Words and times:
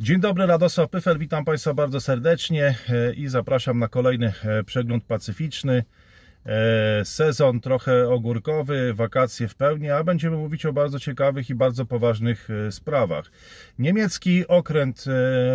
Dzień 0.00 0.20
dobry, 0.20 0.46
Radosław 0.46 0.90
Pyfel, 0.90 1.18
witam 1.18 1.44
Państwa 1.44 1.74
bardzo 1.74 2.00
serdecznie 2.00 2.74
e, 2.88 3.12
i 3.12 3.28
zapraszam 3.28 3.78
na 3.78 3.88
kolejny 3.88 4.32
e, 4.44 4.64
przegląd 4.64 5.04
pacyficzny. 5.04 5.84
E, 6.46 7.04
sezon 7.04 7.60
trochę 7.60 8.08
ogórkowy, 8.08 8.94
wakacje 8.94 9.48
w 9.48 9.54
pełni, 9.54 9.90
a 9.90 10.04
będziemy 10.04 10.36
mówić 10.36 10.66
o 10.66 10.72
bardzo 10.72 11.00
ciekawych 11.00 11.50
i 11.50 11.54
bardzo 11.54 11.86
poważnych 11.86 12.48
sprawach. 12.70 13.30
Niemiecki 13.78 14.48
okręt 14.48 15.04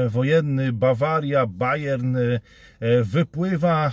wojenny 0.08 0.74
Bawaria, 0.74 1.46
Bayern 1.46 2.18
wypływa 3.02 3.92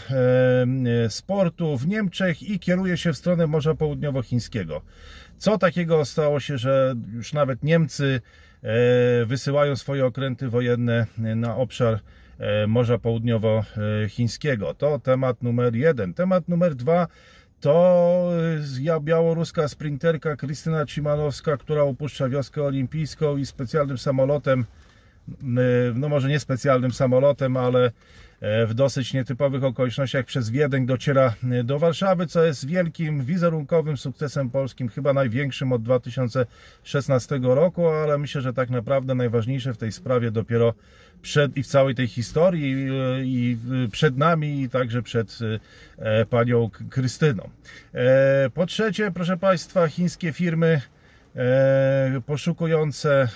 z 1.08 1.22
portu 1.22 1.76
w 1.78 1.86
Niemczech 1.86 2.42
i 2.42 2.58
kieruje 2.58 2.96
się 2.96 3.12
w 3.12 3.16
stronę 3.16 3.46
Morza 3.46 3.74
Południowochińskiego. 3.74 4.82
Co 5.38 5.58
takiego 5.58 6.04
stało 6.04 6.40
się, 6.40 6.58
że 6.58 6.94
już 7.12 7.32
nawet 7.32 7.62
Niemcy 7.62 8.20
wysyłają 9.26 9.76
swoje 9.76 10.06
okręty 10.06 10.48
wojenne 10.48 11.06
na 11.18 11.56
obszar 11.56 11.98
e, 12.38 12.66
Morza 12.66 12.98
Południowochińskiego. 12.98 14.74
To 14.74 14.98
temat 14.98 15.42
numer 15.42 15.74
jeden. 15.74 16.14
Temat 16.14 16.48
numer 16.48 16.74
dwa 16.74 17.06
to 17.60 18.30
białoruska 19.00 19.68
sprinterka 19.68 20.36
Krystyna 20.36 20.86
Cimanowska, 20.86 21.56
która 21.56 21.82
opuszcza 21.82 22.28
wioskę 22.28 22.62
olimpijską 22.62 23.36
i 23.36 23.46
specjalnym 23.46 23.98
samolotem, 23.98 24.64
no 25.94 26.08
może 26.08 26.28
nie 26.28 26.40
specjalnym 26.40 26.92
samolotem, 26.92 27.56
ale 27.56 27.86
E, 27.86 27.90
w 28.40 28.74
dosyć 28.74 29.14
nietypowych 29.14 29.64
okolicznościach 29.64 30.24
przez 30.24 30.50
Wiedeń 30.50 30.86
dociera 30.86 31.34
e, 31.50 31.64
do 31.64 31.78
Warszawy, 31.78 32.26
co 32.26 32.44
jest 32.44 32.66
wielkim 32.66 33.24
wizerunkowym 33.24 33.96
sukcesem 33.96 34.50
polskim, 34.50 34.88
chyba 34.88 35.12
największym 35.12 35.72
od 35.72 35.82
2016 35.82 37.38
roku, 37.42 37.88
ale 37.88 38.18
myślę, 38.18 38.40
że 38.40 38.52
tak 38.52 38.70
naprawdę 38.70 39.14
najważniejsze 39.14 39.74
w 39.74 39.76
tej 39.76 39.92
sprawie 39.92 40.30
dopiero 40.30 40.74
przed 41.22 41.56
i 41.56 41.62
w 41.62 41.66
całej 41.66 41.94
tej 41.94 42.06
historii 42.06 42.88
i 43.24 43.58
przed 43.92 44.16
nami 44.16 44.62
i 44.62 44.68
także 44.68 45.02
przed 45.02 45.38
e, 45.98 46.26
panią 46.26 46.70
Krystyną. 46.90 47.50
Po 48.54 48.66
trzecie, 48.66 49.10
proszę 49.10 49.36
Państwa, 49.36 49.88
chińskie 49.88 50.32
firmy 50.32 50.80
poszukujące 52.26 53.28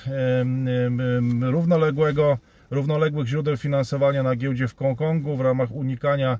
równoległego 1.40 2.38
równoległych 2.70 3.26
źródeł 3.28 3.56
finansowania 3.56 4.22
na 4.22 4.36
giełdzie 4.36 4.68
w 4.68 4.76
Hongkongu 4.76 5.36
w 5.36 5.40
ramach 5.40 5.72
unikania 5.72 6.38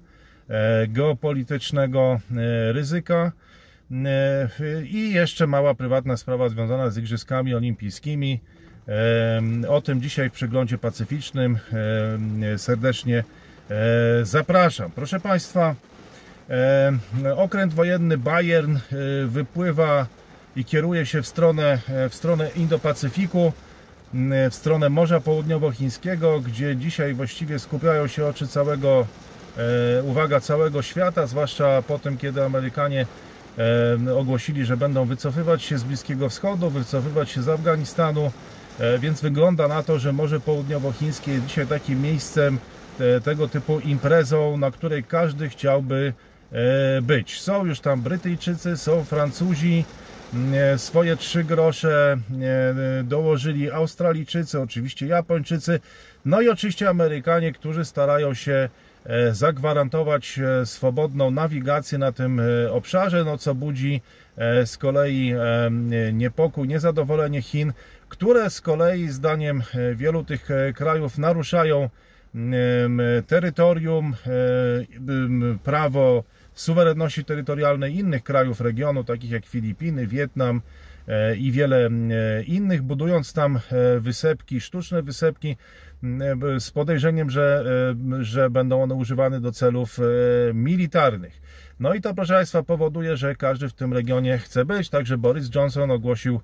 e, 0.49 0.87
geopolitycznego 0.89 2.21
e, 2.31 2.73
ryzyka. 2.73 3.33
E, 4.05 4.49
I 4.85 5.13
jeszcze 5.13 5.47
mała 5.47 5.75
prywatna 5.75 6.17
sprawa 6.17 6.49
związana 6.49 6.91
z 6.91 6.99
Igrzyskami 6.99 7.55
Olimpijskimi. 7.55 8.41
O 9.69 9.81
tym 9.81 10.03
dzisiaj 10.03 10.31
w 10.31 10.33
przeglądzie 10.33 10.79
pacyficznym 10.79 11.59
serdecznie 12.57 13.25
zapraszam. 14.23 14.91
Proszę 14.91 15.21
Państwa, 15.21 15.75
okręt 17.37 17.75
wojenny 17.75 18.19
Bayern 18.19 18.77
wypływa 19.27 20.07
i 20.57 20.65
kieruje 20.65 21.07
się 21.07 21.23
w 21.23 21.27
stronę, 21.27 21.79
w 22.11 22.15
stronę 22.15 22.51
Indo-Pacyfiku 22.57 23.53
w 24.51 24.55
stronę 24.55 24.89
Morza 24.89 25.21
Południowochińskiego, 25.21 26.41
gdzie 26.41 26.77
dzisiaj 26.77 27.15
właściwie 27.15 27.59
skupiają 27.59 28.07
się 28.07 28.27
oczy 28.27 28.49
całego, 28.49 29.07
e, 29.99 30.03
uwaga 30.03 30.41
całego 30.41 30.83
świata, 30.83 31.27
zwłaszcza 31.27 31.83
po 31.83 31.99
tym, 31.99 32.17
kiedy 32.17 32.45
Amerykanie 32.45 33.07
e, 34.09 34.15
ogłosili, 34.15 34.65
że 34.65 34.77
będą 34.77 35.05
wycofywać 35.05 35.63
się 35.63 35.79
z 35.79 35.85
Bliskiego 35.85 36.29
Wschodu, 36.29 36.71
wycofywać 36.71 37.31
się 37.31 37.43
z 37.43 37.49
Afganistanu, 37.49 38.31
więc 38.99 39.21
wygląda 39.21 39.69
na 39.69 39.83
to, 39.83 39.99
że 39.99 40.13
Morze 40.13 40.41
Południowochińskie 40.41 41.33
jest 41.33 41.47
dzisiaj 41.47 41.67
takim 41.67 42.03
miejscem, 42.03 42.59
tego 43.25 43.49
typu 43.49 43.81
imprezą, 43.81 44.57
na 44.57 44.71
której 44.71 45.05
każdy 45.05 45.49
chciałby 45.49 46.13
być. 47.03 47.41
Są 47.41 47.67
już 47.67 47.81
tam 47.81 48.01
Brytyjczycy, 48.01 48.77
są 48.77 49.05
Francuzi, 49.05 49.85
swoje 50.77 51.17
trzy 51.17 51.45
grosze 51.45 52.17
dołożyli 53.05 53.71
Australijczycy, 53.71 54.61
oczywiście 54.61 55.07
Japończycy, 55.07 55.81
no 56.25 56.41
i 56.41 56.49
oczywiście 56.49 56.89
Amerykanie, 56.89 57.53
którzy 57.53 57.85
starają 57.85 58.35
się 58.35 58.69
e, 59.05 59.35
zagwarantować 59.35 60.39
e, 60.39 60.67
swobodną 60.67 61.31
nawigację 61.31 61.99
na 61.99 62.13
tym 62.13 62.41
e, 62.41 62.73
obszarze, 62.73 63.25
no 63.25 63.39
co 63.39 63.55
budzi 63.55 64.01
z 64.65 64.77
kolei 64.77 65.35
niepokój, 66.13 66.69
niezadowolenie 66.69 67.43
Chin, 67.43 67.73
które 68.09 68.51
z 68.51 68.61
kolei 68.61 69.09
zdaniem 69.09 69.63
wielu 69.95 70.25
tych 70.25 70.49
krajów 70.75 71.19
naruszają 71.19 71.91
terytorium, 73.27 74.15
prawo 75.65 76.25
suwerenności 76.61 77.25
terytorialnej 77.25 77.99
innych 77.99 78.23
krajów 78.23 78.61
regionu, 78.61 79.05
takich 79.05 79.31
jak 79.31 79.47
Filipiny, 79.47 80.07
Wietnam 80.07 80.63
e, 81.09 81.37
i 81.37 81.53
wiele 81.53 81.87
e, 81.87 82.43
innych, 82.43 82.83
budując 82.83 83.33
tam 83.33 83.57
e, 83.57 84.01
wysepki, 84.01 84.61
sztuczne 84.61 85.03
wysepki 85.03 85.57
z 86.59 86.71
podejrzeniem, 86.71 87.31
że, 87.31 87.65
że 88.21 88.51
będą 88.51 88.83
one 88.83 88.95
używane 88.95 89.41
do 89.41 89.53
celów 89.53 89.99
militarnych. 90.55 91.43
No 91.81 91.95
i 91.95 92.01
to, 92.01 92.15
proszę 92.15 92.35
Państwa, 92.35 92.63
powoduje, 92.63 93.17
że 93.17 93.37
każdy 93.37 93.69
w 93.69 93.73
tym 93.73 93.93
regionie 93.93 94.39
chce 94.39 94.65
być, 94.65 94.89
także 94.89 95.19
Boris 95.19 95.55
Johnson 95.55 95.91
ogłosił 95.91 96.41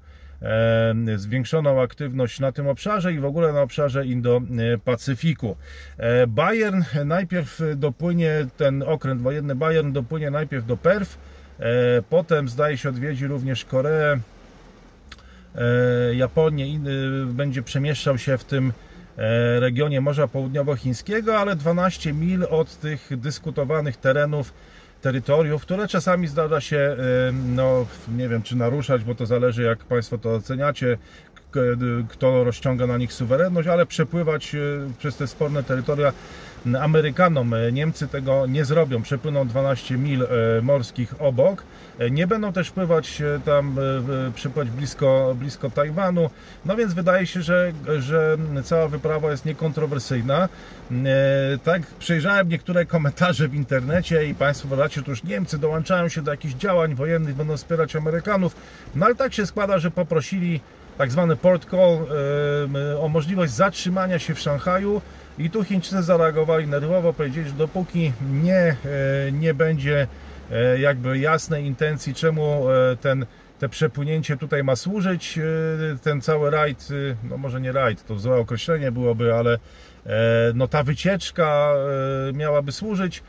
zwiększoną 1.17 1.83
aktywność 1.83 2.41
na 2.41 2.53
tym 2.53 2.69
obszarze 2.69 3.13
i 3.13 3.19
w 3.19 3.25
ogóle 3.25 3.53
na 3.53 3.63
obszarze 3.63 4.05
Indo-Pacyfiku. 4.05 5.57
E, 5.99 6.27
Bayern 6.27 6.83
najpierw 7.05 7.61
dopłynie, 7.77 8.47
ten 8.57 8.83
okręt 8.83 9.23
wojenny 9.23 9.55
Bayern 9.55 9.93
dopłynie 9.93 10.31
najpierw 10.31 10.67
do 10.67 10.77
Perf, 10.77 11.19
e, 11.59 11.65
potem 12.11 12.49
zdaje 12.49 12.79
się 12.79 12.89
odwiedzi 12.89 13.27
również 13.27 13.65
Koreę, 13.65 14.19
e, 15.55 16.15
Japonię 16.15 16.69
i 16.69 16.81
będzie 17.27 17.63
przemieszczał 17.63 18.19
się 18.19 18.39
w 18.39 18.45
tym 18.45 18.73
regionie 19.59 20.01
Morza 20.01 20.29
Południowochińskiego, 20.29 21.39
ale 21.39 21.57
12 21.57 22.13
mil 22.13 22.47
od 22.51 22.81
tych 22.81 23.09
dyskutowanych 23.17 23.97
terenów 23.97 24.53
terytoriów, 25.07 25.63
które 25.63 25.89
czasami 25.89 26.27
zdarza 26.27 26.61
się, 26.61 26.97
no 27.33 27.87
nie 28.17 28.29
wiem 28.29 28.43
czy 28.43 28.57
naruszać, 28.57 29.05
bo 29.05 29.15
to 29.15 29.27
zależy 29.27 29.63
jak 29.63 29.79
Państwo 29.79 30.19
to 30.19 30.35
oceniacie, 30.35 30.99
kto 32.09 32.45
rozciąga 32.45 32.87
na 32.87 32.97
nich 32.97 33.13
suwerenność, 33.13 33.69
ale 33.69 33.87
przepływać 33.87 34.55
e, 34.55 34.59
przez 34.99 35.17
te 35.17 35.27
sporne 35.27 35.63
terytoria 35.63 36.13
Amerykanom. 36.81 37.55
E, 37.55 37.73
Niemcy 37.73 38.09
tego 38.09 38.47
nie 38.47 38.65
zrobią, 38.65 39.03
przepłyną 39.03 39.49
12 39.49 39.99
mil 39.99 40.23
e, 40.23 40.27
morskich 40.63 41.15
obok. 41.19 41.63
Nie 42.11 42.27
będą 42.27 42.53
też 42.53 42.71
pływać 42.71 43.23
tam, 43.45 43.77
przypływać 44.35 44.71
blisko, 44.71 45.37
blisko 45.39 45.71
Tajwanu. 45.71 46.31
No 46.65 46.77
więc 46.77 46.95
wydaje 46.95 47.27
się, 47.27 47.43
że, 47.43 47.73
że 47.99 48.37
cała 48.65 48.89
wyprawa 48.89 49.31
jest 49.31 49.45
niekontrowersyjna. 49.45 50.49
Tak, 51.65 51.83
przejrzałem 51.99 52.49
niektóre 52.49 52.87
komentarze 52.87 53.49
w 53.49 53.55
internecie 53.55 54.27
i 54.27 54.35
Państwo 54.35 54.67
uważacie, 54.67 55.01
że 55.01 55.11
już 55.11 55.25
Niemcy 55.25 55.59
dołączają 55.59 56.09
się 56.09 56.23
do 56.23 56.31
jakichś 56.31 56.55
działań 56.55 56.95
wojennych, 56.95 57.35
będą 57.35 57.57
wspierać 57.57 57.97
Amerykanów. 57.97 58.57
No 58.95 59.07
ale 59.07 59.15
tak 59.15 59.35
się 59.35 59.47
składa, 59.47 59.79
że 59.79 59.91
poprosili 59.91 60.61
tak 60.99 61.11
zwany 61.11 61.37
port 61.37 61.71
call 61.71 62.07
o 63.01 63.09
możliwość 63.09 63.53
zatrzymania 63.53 64.19
się 64.19 64.35
w 64.35 64.41
Szanghaju. 64.41 65.01
I 65.39 65.51
tu 65.51 65.65
Chińczycy 65.65 66.03
zareagowali 66.03 66.67
nerwowo, 66.67 67.13
powiedzieli, 67.13 67.49
że 67.49 67.55
dopóki 67.55 68.13
nie, 68.33 68.57
e, 68.57 68.77
nie 69.33 69.55
będzie 69.55 70.07
e, 70.51 70.81
jakby 70.81 71.19
jasnej 71.19 71.65
intencji, 71.65 72.15
czemu 72.15 72.71
e, 72.71 72.97
ten, 72.97 73.27
te 73.59 73.69
przepłynięcie 73.69 74.37
tutaj 74.37 74.65
ma 74.65 74.77
służyć, 74.77 75.39
ten 76.03 76.21
cały 76.21 76.51
rajd, 76.51 76.89
no 77.31 77.37
może 77.37 77.61
nie 77.61 77.73
rajd, 77.73 78.07
to 78.07 78.19
złe 78.19 78.37
określenie 78.37 78.93
byłoby, 78.93 79.35
ale 79.35 79.59
no 80.55 80.69
ta 80.69 80.83
wycieczka 80.83 81.73
miałaby 82.35 82.73
służyć, 82.73 83.23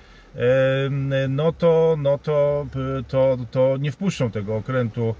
no 1.29 1.51
to, 1.51 1.95
no 1.97 2.17
to, 2.17 2.65
to, 3.07 3.37
to 3.51 3.77
nie 3.79 3.91
wpuszczą 3.91 4.31
tego 4.31 4.55
okrętu 4.55 5.15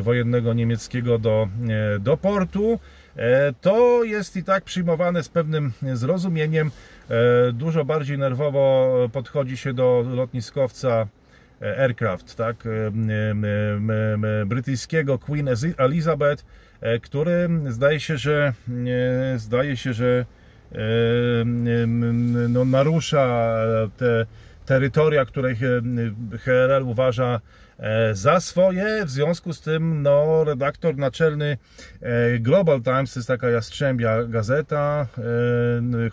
wojennego 0.00 0.54
niemieckiego 0.54 1.18
do, 1.18 1.48
e, 1.68 1.98
do 1.98 2.16
portu. 2.16 2.78
E, 3.16 3.52
to 3.60 4.04
jest 4.04 4.36
i 4.36 4.44
tak 4.44 4.64
przyjmowane 4.64 5.22
z 5.22 5.28
pewnym 5.28 5.72
zrozumieniem. 5.92 6.70
Dużo 7.52 7.84
bardziej 7.84 8.18
nerwowo 8.18 8.94
podchodzi 9.12 9.56
się 9.56 9.72
do 9.74 10.04
lotniskowca 10.10 11.06
aircraft, 11.78 12.36
tak, 12.36 12.56
brytyjskiego 14.46 15.18
Queen 15.18 15.48
Elizabeth, 15.76 16.44
który 17.02 17.48
zdaje 17.68 18.00
się, 18.00 18.16
że 18.16 18.52
zdaje 19.36 19.76
się, 19.76 19.92
że 19.92 20.24
no, 22.48 22.64
narusza 22.64 23.56
te 23.96 24.26
terytoria, 24.66 25.24
które 25.24 25.54
HRL 26.40 26.82
uważa 26.82 27.40
za 28.12 28.40
swoje. 28.40 29.04
W 29.04 29.10
związku 29.10 29.52
z 29.52 29.60
tym 29.60 30.02
no, 30.02 30.44
redaktor 30.44 30.96
naczelny 30.96 31.58
Global 32.40 32.82
Times, 32.82 33.14
to 33.14 33.20
jest 33.20 33.28
taka 33.28 33.50
jastrzębia 33.50 34.24
gazeta, 34.24 35.06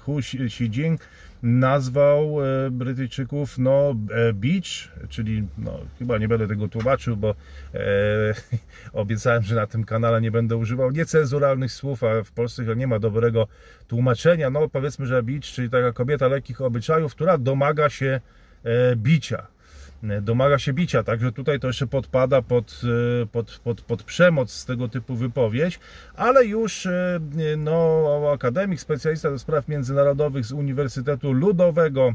Hu 0.05 0.19
Xijing, 0.19 1.01
nazwał 1.43 2.37
e, 2.41 2.71
Brytyjczyków 2.71 3.57
no, 3.57 3.95
e, 4.11 4.33
beach, 4.33 4.91
czyli 5.09 5.47
no, 5.57 5.79
chyba 5.99 6.17
nie 6.17 6.27
będę 6.27 6.47
tego 6.47 6.67
tłumaczył, 6.67 7.17
bo 7.17 7.35
e, 7.73 7.83
obiecałem, 8.93 9.43
że 9.43 9.55
na 9.55 9.67
tym 9.67 9.83
kanale 9.83 10.21
nie 10.21 10.31
będę 10.31 10.55
używał 10.57 10.91
niecenzuralnych 10.91 11.71
słów, 11.71 12.03
a 12.03 12.23
w 12.23 12.31
Polsce 12.31 12.75
nie 12.75 12.87
ma 12.87 12.99
dobrego 12.99 13.47
tłumaczenia. 13.87 14.49
No 14.49 14.69
powiedzmy, 14.69 15.05
że 15.05 15.23
beach, 15.23 15.43
czyli 15.43 15.69
taka 15.69 15.91
kobieta 15.91 16.27
lekkich 16.27 16.61
obyczajów, 16.61 17.15
która 17.15 17.37
domaga 17.37 17.89
się 17.89 18.21
e, 18.63 18.95
bicia 18.95 19.47
domaga 20.21 20.59
się 20.59 20.73
bicia, 20.73 21.03
także 21.03 21.31
tutaj 21.31 21.59
to 21.59 21.67
jeszcze 21.67 21.87
podpada 21.87 22.41
pod, 22.41 22.81
e, 23.23 23.25
pod, 23.25 23.59
pod, 23.63 23.81
pod 23.81 24.03
przemoc 24.03 24.51
z 24.51 24.65
tego 24.65 24.87
typu 24.87 25.15
wypowiedź, 25.15 25.79
ale 26.15 26.45
już 26.45 26.85
e, 26.85 27.19
no, 27.57 28.31
akademik, 28.33 28.79
specjalista 28.79 29.31
do 29.31 29.39
spraw 29.39 29.67
międzynarodowych 29.67 30.45
z 30.45 30.51
Uniwersytetu 30.51 31.31
Ludowego 31.31 32.13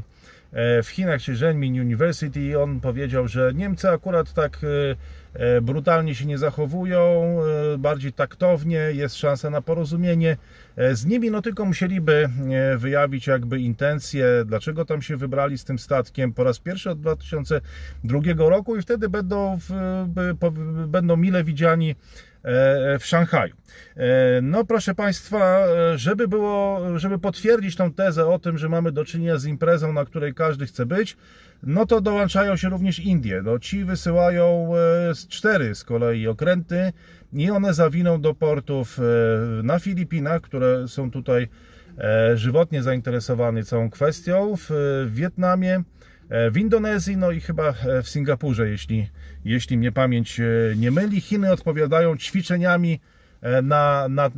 w 0.83 0.87
Chinach, 0.87 1.21
czyli 1.21 1.37
Renmin 1.37 1.81
University, 1.81 2.59
on 2.59 2.79
powiedział, 2.79 3.27
że 3.27 3.51
Niemcy 3.55 3.89
akurat 3.89 4.33
tak 4.33 4.59
brutalnie 5.61 6.15
się 6.15 6.25
nie 6.25 6.37
zachowują, 6.37 7.37
bardziej 7.77 8.13
taktownie, 8.13 8.77
jest 8.77 9.15
szansa 9.15 9.49
na 9.49 9.61
porozumienie. 9.61 10.37
Z 10.91 11.05
nimi, 11.05 11.31
no 11.31 11.41
tylko 11.41 11.65
musieliby 11.65 12.29
wyjawić 12.77 13.27
jakby 13.27 13.59
intencje, 13.59 14.25
dlaczego 14.45 14.85
tam 14.85 15.01
się 15.01 15.17
wybrali 15.17 15.57
z 15.57 15.63
tym 15.63 15.79
statkiem 15.79 16.33
po 16.33 16.43
raz 16.43 16.59
pierwszy 16.59 16.89
od 16.89 16.99
2002 16.99 18.19
roku 18.37 18.77
i 18.77 18.81
wtedy 18.81 19.09
będą, 19.09 19.59
będą 20.87 21.17
mile 21.17 21.43
widziani 21.43 21.91
e, 21.91 21.95
w 22.99 23.05
Szanghaju. 23.05 23.55
E, 23.97 24.41
no 24.41 24.65
proszę 24.65 24.95
Państwa, 24.95 25.65
żeby 25.95 26.27
było, 26.27 26.81
żeby 26.99 27.19
potwierdzić 27.19 27.75
tą 27.75 27.93
tezę 27.93 28.27
o 28.27 28.39
tym, 28.39 28.57
że 28.57 28.69
mamy 28.69 28.91
do 28.91 29.05
czynienia 29.05 29.37
z 29.37 29.45
imprezą, 29.45 29.93
na 29.93 30.05
której 30.05 30.33
każdy 30.33 30.65
chce 30.65 30.85
być, 30.85 31.17
no 31.63 31.85
to 31.85 32.01
dołączają 32.01 32.55
się 32.55 32.69
również 32.69 32.99
Indie. 32.99 33.41
No, 33.41 33.59
ci 33.59 33.85
wysyłają 33.85 34.71
e, 34.75 35.13
cztery 35.29 35.75
z 35.75 35.83
kolei 35.83 36.27
okręty 36.27 36.93
i 37.33 37.51
one 37.51 37.73
zawiną 37.73 38.21
do 38.21 38.33
portów 38.33 38.99
e, 38.99 39.63
na 39.63 39.79
Filipinach, 39.79 40.41
które 40.41 40.87
są 40.87 41.11
tutaj 41.11 41.47
e, 41.97 42.37
żywotnie 42.37 42.83
zainteresowane 42.83 43.63
całą 43.63 43.89
kwestią, 43.89 44.55
w 44.57 44.69
Wietnamie, 45.09 45.83
w 46.51 46.57
Indonezji, 46.57 47.17
no 47.17 47.31
i 47.31 47.41
chyba 47.41 47.73
w 48.03 48.09
Singapurze, 48.09 48.69
jeśli, 48.69 49.09
jeśli 49.45 49.77
mnie 49.77 49.91
pamięć 49.91 50.41
nie 50.75 50.91
myli. 50.91 51.21
Chiny 51.21 51.51
odpowiadają 51.51 52.17
ćwiczeniami 52.17 52.99
E, 53.41 53.61
na, 53.61 54.07
na, 54.09 54.25
e, 54.25 54.29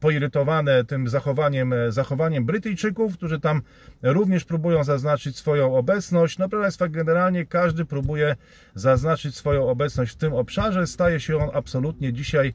poirytowane 0.00 0.84
tym 0.84 1.08
zachowaniem, 1.08 1.72
e, 1.72 1.92
zachowaniem 1.92 2.44
Brytyjczyków, 2.44 3.16
którzy 3.16 3.40
tam 3.40 3.62
również 4.02 4.44
próbują 4.44 4.84
zaznaczyć 4.84 5.36
swoją 5.36 5.76
obecność. 5.76 6.38
No 6.38 6.48
proszę 6.48 6.62
Państwa, 6.62 6.88
generalnie 6.88 7.46
każdy 7.46 7.84
próbuje 7.84 8.36
zaznaczyć 8.74 9.36
swoją 9.36 9.68
obecność 9.68 10.12
w 10.12 10.16
tym 10.16 10.32
obszarze. 10.32 10.86
Staje 10.86 11.20
się 11.20 11.36
on 11.36 11.50
absolutnie 11.54 12.12
dzisiaj 12.12 12.54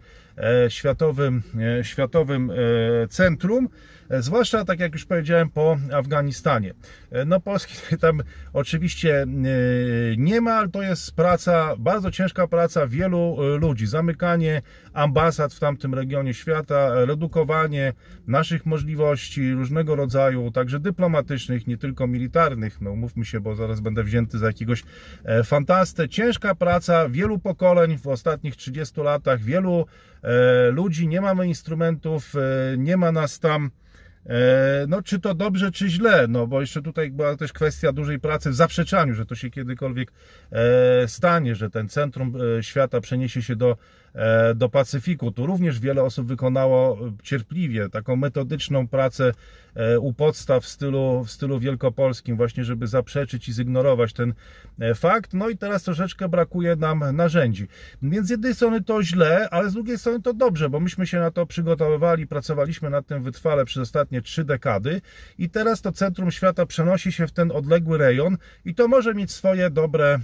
światowym, 0.69 1.44
światowym 1.83 2.51
centrum. 3.09 3.69
E, 4.09 4.21
zwłaszcza, 4.21 4.65
tak 4.65 4.80
jak 4.80 4.94
już 4.94 5.06
powiedziałem, 5.06 5.50
po 5.50 5.77
Afganistanie. 5.94 6.74
E, 7.12 7.25
no 7.25 7.39
Polski 7.39 7.75
tam 8.01 8.21
oczywiście 8.53 9.21
e, 9.21 9.27
nie 10.18 10.41
ma, 10.41 10.53
ale 10.53 10.69
to 10.69 10.81
jest 10.81 11.15
praca, 11.15 11.75
bardzo 11.77 12.12
ciężka 12.12 12.47
praca 12.47 12.88
wielu 12.88 13.38
ludzi. 13.59 13.88
Zamykanie 13.88 14.62
ambasad 14.94 15.53
w 15.53 15.59
tamtym 15.59 15.94
regionie 15.94 16.33
świata, 16.33 17.06
redukowanie 17.06 17.94
naszych 18.27 18.65
możliwości 18.65 19.53
różnego 19.53 19.95
rodzaju, 19.95 20.51
także 20.51 20.79
dyplomatycznych, 20.79 21.68
nie 21.68 21.77
tylko 21.77 22.07
militarnych. 22.07 22.81
No 22.81 22.95
mówmy 22.95 23.25
się, 23.25 23.39
bo 23.39 23.56
zaraz 23.56 23.79
będę 23.79 24.03
wzięty 24.03 24.38
za 24.38 24.47
jakiegoś 24.47 24.83
fantastę. 25.44 26.09
Ciężka 26.09 26.56
praca 26.56 27.09
wielu 27.09 27.39
pokoleń 27.39 27.97
w 27.97 28.07
ostatnich 28.07 28.56
30 28.56 29.01
latach, 29.01 29.41
wielu 29.41 29.86
ludzi, 30.72 31.08
nie 31.08 31.22
mamy 31.22 31.48
instrumentów, 31.48 32.34
nie 32.78 32.98
ma 32.98 33.12
nas 33.12 33.40
tam 33.40 33.72
E, 34.25 34.86
no, 34.88 35.02
czy 35.02 35.20
to 35.20 35.34
dobrze, 35.34 35.72
czy 35.72 35.90
źle? 35.90 36.28
No, 36.30 36.48
bo 36.48 36.62
jeszcze 36.62 36.81
tutaj 36.81 37.12
była 37.12 37.38
też 37.38 37.54
kwestia 37.54 37.92
dużej 37.92 38.20
pracy 38.20 38.50
w 38.50 38.56
zaprzeczaniu, 38.56 39.14
że 39.14 39.25
to 39.25 39.36
się 39.36 39.50
kiedykolwiek 39.50 40.12
e, 40.52 41.08
stanie, 41.08 41.56
że 41.56 41.70
ten 41.70 41.90
centrum 41.90 42.34
e, 42.58 42.64
świata 42.64 43.02
przeniesie 43.02 43.42
się 43.42 43.56
do 43.56 43.72
E, 43.72 43.78
do 44.56 44.69
Pacyfiku. 44.69 45.31
Tu 45.31 45.45
również 45.45 45.80
wiele 45.80 46.04
osób 46.04 46.27
wykonało 46.27 46.98
cierpliwie 47.24 47.89
taką 47.89 48.15
metodyczną 48.15 48.88
pracę 48.88 49.31
e, 49.75 50.00
u 50.00 50.13
podstaw 50.13 50.63
w 50.63 50.68
stylu, 50.68 51.24
w 51.24 51.31
stylu 51.31 51.60
wielkopolskim, 51.60 52.38
właśnie 52.38 52.63
żeby 52.63 52.88
zaprzeczyć 52.88 53.50
i 53.50 53.54
zignorować 53.54 54.13
ten 54.13 54.33
e, 54.80 54.95
fakt. 54.95 55.33
No 55.33 55.50
i 55.50 55.57
teraz 55.57 55.83
troszeczkę 55.83 56.30
brakuje 56.30 56.75
nam 56.75 57.15
narzędzi. 57.15 57.68
Więc 58.01 58.27
z 58.27 58.30
jednej 58.30 58.56
strony 58.56 58.83
to 58.83 59.04
źle, 59.04 59.50
ale 59.51 59.69
z 59.69 59.74
drugiej 59.74 59.98
strony 59.98 60.21
to 60.21 60.33
dobrze, 60.33 60.69
bo 60.69 60.80
myśmy 60.80 61.07
się 61.07 61.19
na 61.19 61.31
to 61.31 61.45
przygotowywali, 61.45 62.27
pracowaliśmy 62.27 62.89
nad 62.89 63.07
tym 63.07 63.24
wytrwale 63.24 63.65
przez 63.65 63.81
ostatnie 63.81 64.21
trzy 64.21 64.44
dekady 64.44 65.01
i 65.38 65.50
teraz 65.50 65.81
to 65.81 65.92
centrum 65.92 66.31
świata 66.31 66.65
przenosi 66.65 67.12
się 67.12 67.27
w 67.27 67.31
ten 67.31 67.51
odległy 67.51 67.98
rejon 67.98 68.38
i 68.65 68.75
to 68.75 68.88
może 68.88 69.13
mieć 69.13 69.31
swoje 69.31 69.69
dobre, 69.69 70.19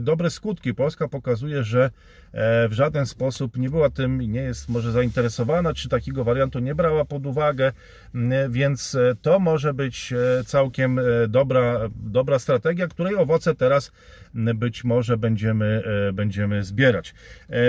dobre 0.00 0.30
skutki. 0.30 0.74
Polska 0.74 1.08
pokazuje, 1.08 1.62
że 1.62 1.90
w 2.32 2.68
żaden 2.70 3.06
sposób 3.06 3.56
nie 3.56 3.70
była 3.70 3.90
tym 3.90 4.20
nie 4.20 4.40
jest 4.40 4.68
może 4.68 4.92
zainteresowana, 4.92 5.74
czy 5.74 5.88
takiego 5.88 6.24
wariantu 6.24 6.58
nie 6.58 6.74
brała 6.74 7.04
pod 7.04 7.26
uwagę, 7.26 7.72
mm, 8.14 8.52
więc 8.52 8.94
e, 8.94 9.14
to 9.22 9.38
może 9.38 9.74
być 9.74 10.12
e, 10.12 10.44
całkiem 10.44 10.98
e, 10.98 11.02
dobra, 11.28 11.78
dobra 11.96 12.38
strategia, 12.38 12.88
której 12.88 13.16
owoce 13.16 13.54
teraz 13.54 13.92
mm, 14.34 14.58
być 14.58 14.84
może 14.84 15.16
będziemy, 15.16 15.82
będziemy 16.12 16.64
zbierać. 16.64 17.14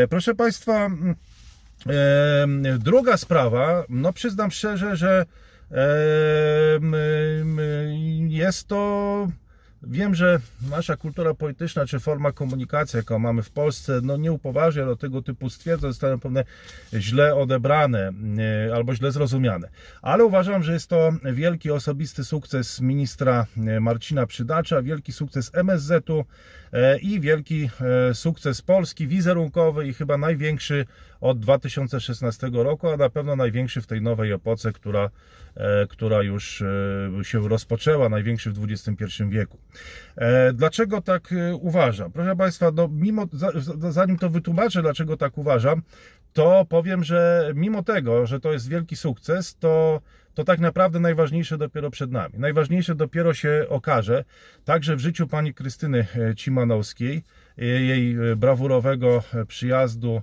Proszę 0.10 0.36
Państwa, 0.36 0.90
mm, 1.86 2.80
druga 2.80 3.18
sprawa, 3.18 3.86
no 3.90 4.14
przyznam 4.14 4.52
szczerze, 4.52 4.96
że 4.96 5.26
jest 8.30 8.68
to 8.68 9.28
Wiem, 9.84 10.16
że 10.16 10.40
nasza 10.70 10.98
kultura 10.98 11.34
polityczna 11.34 11.86
czy 11.86 12.00
forma 12.00 12.32
komunikacji, 12.32 12.98
jaką 12.98 13.20
mamy 13.20 13.44
w 13.44 13.50
Polsce, 13.50 14.00
no 14.04 14.18
nie 14.18 14.32
upoważnia 14.32 14.86
do 14.86 14.96
tego 14.96 15.22
typu 15.22 15.50
stwierdzeń, 15.50 15.92
zostaną 15.92 16.20
pewne 16.20 16.44
źle 16.94 17.36
odebrane 17.36 18.12
e, 18.68 18.76
albo 18.76 18.96
źle 18.96 19.12
zrozumiane. 19.12 19.70
Ale 20.02 20.26
uważam, 20.26 20.64
że 20.64 20.74
jest 20.74 20.88
to 20.88 21.14
wielki 21.34 21.72
osobisty 21.72 22.24
sukces 22.24 22.82
ministra 22.82 23.46
e, 23.58 23.80
Marcina 23.80 24.26
Przydacza, 24.26 24.82
wielki 24.82 25.12
sukces 25.12 25.52
MSZ-u 25.54 26.26
e, 26.74 26.98
i 26.98 27.20
wielki 27.20 27.70
sukces 28.14 28.62
Polski 28.62 29.08
wizerunkowy 29.08 29.88
i 29.88 29.94
chyba 29.94 30.18
największy 30.18 30.86
od 31.22 31.40
2016 31.40 32.50
roku, 32.54 32.90
a 32.90 32.98
na 32.98 33.10
pewno 33.10 33.36
największy 33.36 33.82
w 33.82 33.88
tej 33.88 34.02
nowej 34.02 34.32
epoce, 34.32 34.72
która, 34.72 35.10
która 35.90 36.22
już 36.24 36.64
się 37.24 37.48
rozpoczęła, 37.48 38.10
największy 38.10 38.52
w 38.52 38.64
XXI 38.64 39.24
wieku. 39.30 39.58
E, 40.16 40.54
dlaczego 40.54 41.02
tak 41.02 41.32
e, 41.32 41.56
uważam? 41.56 42.12
Proszę 42.12 42.36
Państwa, 42.36 42.72
no, 42.72 42.90
mimo, 42.92 43.26
zanim 43.90 44.18
to 44.18 44.30
wytłumaczę, 44.30 44.82
dlaczego 44.82 45.18
tak 45.18 45.38
uważam, 45.38 45.82
to 46.34 46.66
powiem, 46.70 47.04
że 47.04 47.52
mimo 47.56 47.84
tego, 47.84 48.26
że 48.26 48.40
to 48.40 48.52
jest 48.52 48.70
wielki 48.70 48.96
sukces, 48.96 49.58
to, 49.58 50.02
to 50.34 50.44
tak 50.44 50.60
naprawdę 50.60 51.00
najważniejsze 51.00 51.58
dopiero 51.58 51.92
przed 51.92 52.12
nami. 52.12 52.34
Najważniejsze 52.38 52.96
dopiero 52.96 53.34
się 53.34 53.66
okaże, 53.70 54.24
także 54.66 54.96
w 54.96 55.00
życiu 55.00 55.28
pani 55.28 55.54
Krystyny 55.54 56.08
e, 56.16 56.36
Cimanowskiej, 56.36 57.24
jej 57.58 58.16
brawurowego 58.38 59.24
przyjazdu 59.48 60.22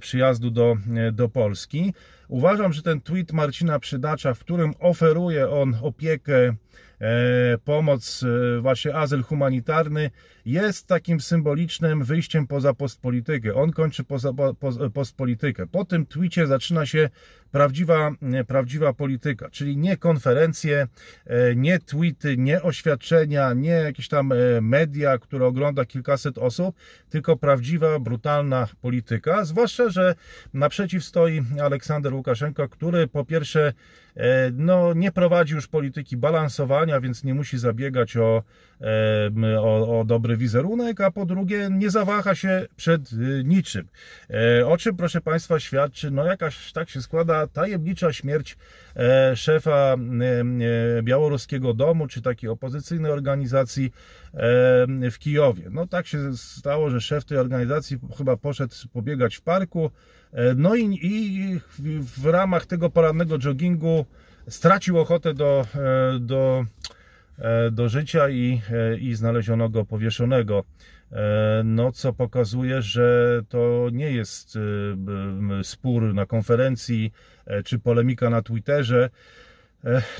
przyjazdu 0.00 0.50
do, 0.50 0.76
do 1.12 1.28
Polski. 1.28 1.94
Uważam, 2.28 2.72
że 2.72 2.82
ten 2.82 3.00
tweet 3.00 3.32
Marcina 3.32 3.78
Przydacza, 3.78 4.34
w 4.34 4.38
którym 4.38 4.74
oferuje 4.80 5.50
on 5.50 5.76
opiekę 5.82 6.54
E, 7.00 7.58
pomoc, 7.58 8.24
e, 8.56 8.60
właśnie 8.60 8.94
azyl 8.94 9.22
humanitarny 9.22 10.10
jest 10.44 10.86
takim 10.86 11.20
symbolicznym 11.20 12.04
wyjściem 12.04 12.46
poza 12.46 12.74
postpolitykę. 12.74 13.54
On 13.54 13.72
kończy 13.72 14.04
poza, 14.04 14.32
po, 14.32 14.54
postpolitykę. 14.94 15.66
Po 15.66 15.84
tym 15.84 16.06
twicie 16.06 16.46
zaczyna 16.46 16.86
się 16.86 17.10
prawdziwa, 17.50 18.10
e, 18.22 18.44
prawdziwa 18.44 18.92
polityka, 18.92 19.50
czyli 19.50 19.76
nie 19.76 19.96
konferencje, 19.96 20.86
nie 21.56 21.78
tweety, 21.78 22.36
nie 22.36 22.62
oświadczenia, 22.62 23.52
nie 23.52 23.70
jakieś 23.70 24.08
tam 24.08 24.32
media, 24.60 25.18
które 25.18 25.46
ogląda 25.46 25.84
kilkaset 25.84 26.38
osób, 26.38 26.76
tylko 27.10 27.36
prawdziwa, 27.36 27.98
brutalna 27.98 28.68
polityka. 28.80 29.44
Zwłaszcza, 29.44 29.88
że 29.88 30.14
naprzeciw 30.54 31.04
stoi 31.04 31.42
Aleksander 31.62 32.13
Łukaszenko, 32.14 32.68
który 32.68 33.06
po 33.06 33.24
pierwsze 33.24 33.72
no, 34.52 34.94
nie 34.94 35.12
prowadzi 35.12 35.54
już 35.54 35.68
polityki 35.68 36.16
balansowania, 36.16 37.00
więc 37.00 37.24
nie 37.24 37.34
musi 37.34 37.58
zabiegać 37.58 38.16
o, 38.16 38.42
o, 39.60 40.00
o 40.00 40.04
dobry 40.04 40.36
wizerunek, 40.36 41.00
a 41.00 41.10
po 41.10 41.26
drugie 41.26 41.68
nie 41.72 41.90
zawaha 41.90 42.34
się 42.34 42.66
przed 42.76 43.10
niczym. 43.44 43.88
O 44.66 44.76
czym, 44.76 44.96
proszę 44.96 45.20
Państwa, 45.20 45.60
świadczy, 45.60 46.10
no 46.10 46.24
jakaś 46.24 46.72
tak 46.72 46.90
się 46.90 47.02
składa, 47.02 47.46
tajemnicza 47.46 48.12
śmierć 48.12 48.56
szefa 49.34 49.96
białoruskiego 51.02 51.74
domu, 51.74 52.06
czy 52.06 52.22
takiej 52.22 52.50
opozycyjnej 52.50 53.12
organizacji 53.12 53.92
w 55.10 55.18
Kijowie. 55.18 55.62
No 55.70 55.86
tak 55.86 56.06
się 56.06 56.36
stało, 56.36 56.90
że 56.90 57.00
szef 57.00 57.24
tej 57.24 57.38
organizacji 57.38 57.98
chyba 58.18 58.36
poszedł 58.36 58.74
pobiegać 58.92 59.36
w 59.36 59.42
parku, 59.42 59.90
e, 60.32 60.54
no 60.54 60.74
i, 60.74 60.98
i 61.02 61.60
w 62.00 62.26
ramach 62.26 62.66
tego 62.66 62.90
porannego 62.90 63.38
joggingu 63.38 64.03
stracił 64.48 64.98
ochotę 64.98 65.34
do, 65.34 65.66
e, 65.74 66.18
do, 66.20 66.64
e, 67.38 67.70
do 67.70 67.88
życia 67.88 68.28
i, 68.30 68.60
i 69.00 69.14
znaleziono 69.14 69.68
go 69.68 69.84
powieszonego. 69.84 70.64
No, 71.64 71.92
co 71.92 72.12
pokazuje, 72.12 72.82
że 72.82 73.40
to 73.48 73.88
nie 73.92 74.10
jest 74.10 74.58
spór 75.62 76.14
na 76.14 76.26
konferencji 76.26 77.12
czy 77.64 77.78
polemika 77.78 78.30
na 78.30 78.42
Twitterze, 78.42 79.10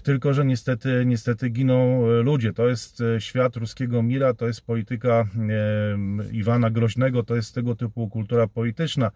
tylko, 0.02 0.34
że 0.34 0.44
niestety, 0.44 1.02
niestety 1.06 1.50
giną 1.50 2.06
e, 2.06 2.22
ludzie. 2.22 2.52
To 2.52 2.68
jest 2.68 3.00
e, 3.00 3.20
świat 3.20 3.56
ruskiego 3.56 4.02
mira, 4.02 4.34
to 4.34 4.46
jest 4.46 4.60
polityka 4.60 5.26
Iwana 6.32 6.70
Groźnego, 6.70 7.22
to 7.22 7.36
jest 7.36 7.54
tego 7.54 7.76
typu 7.76 8.08
kultura 8.08 8.46
polityczna, 8.46 9.10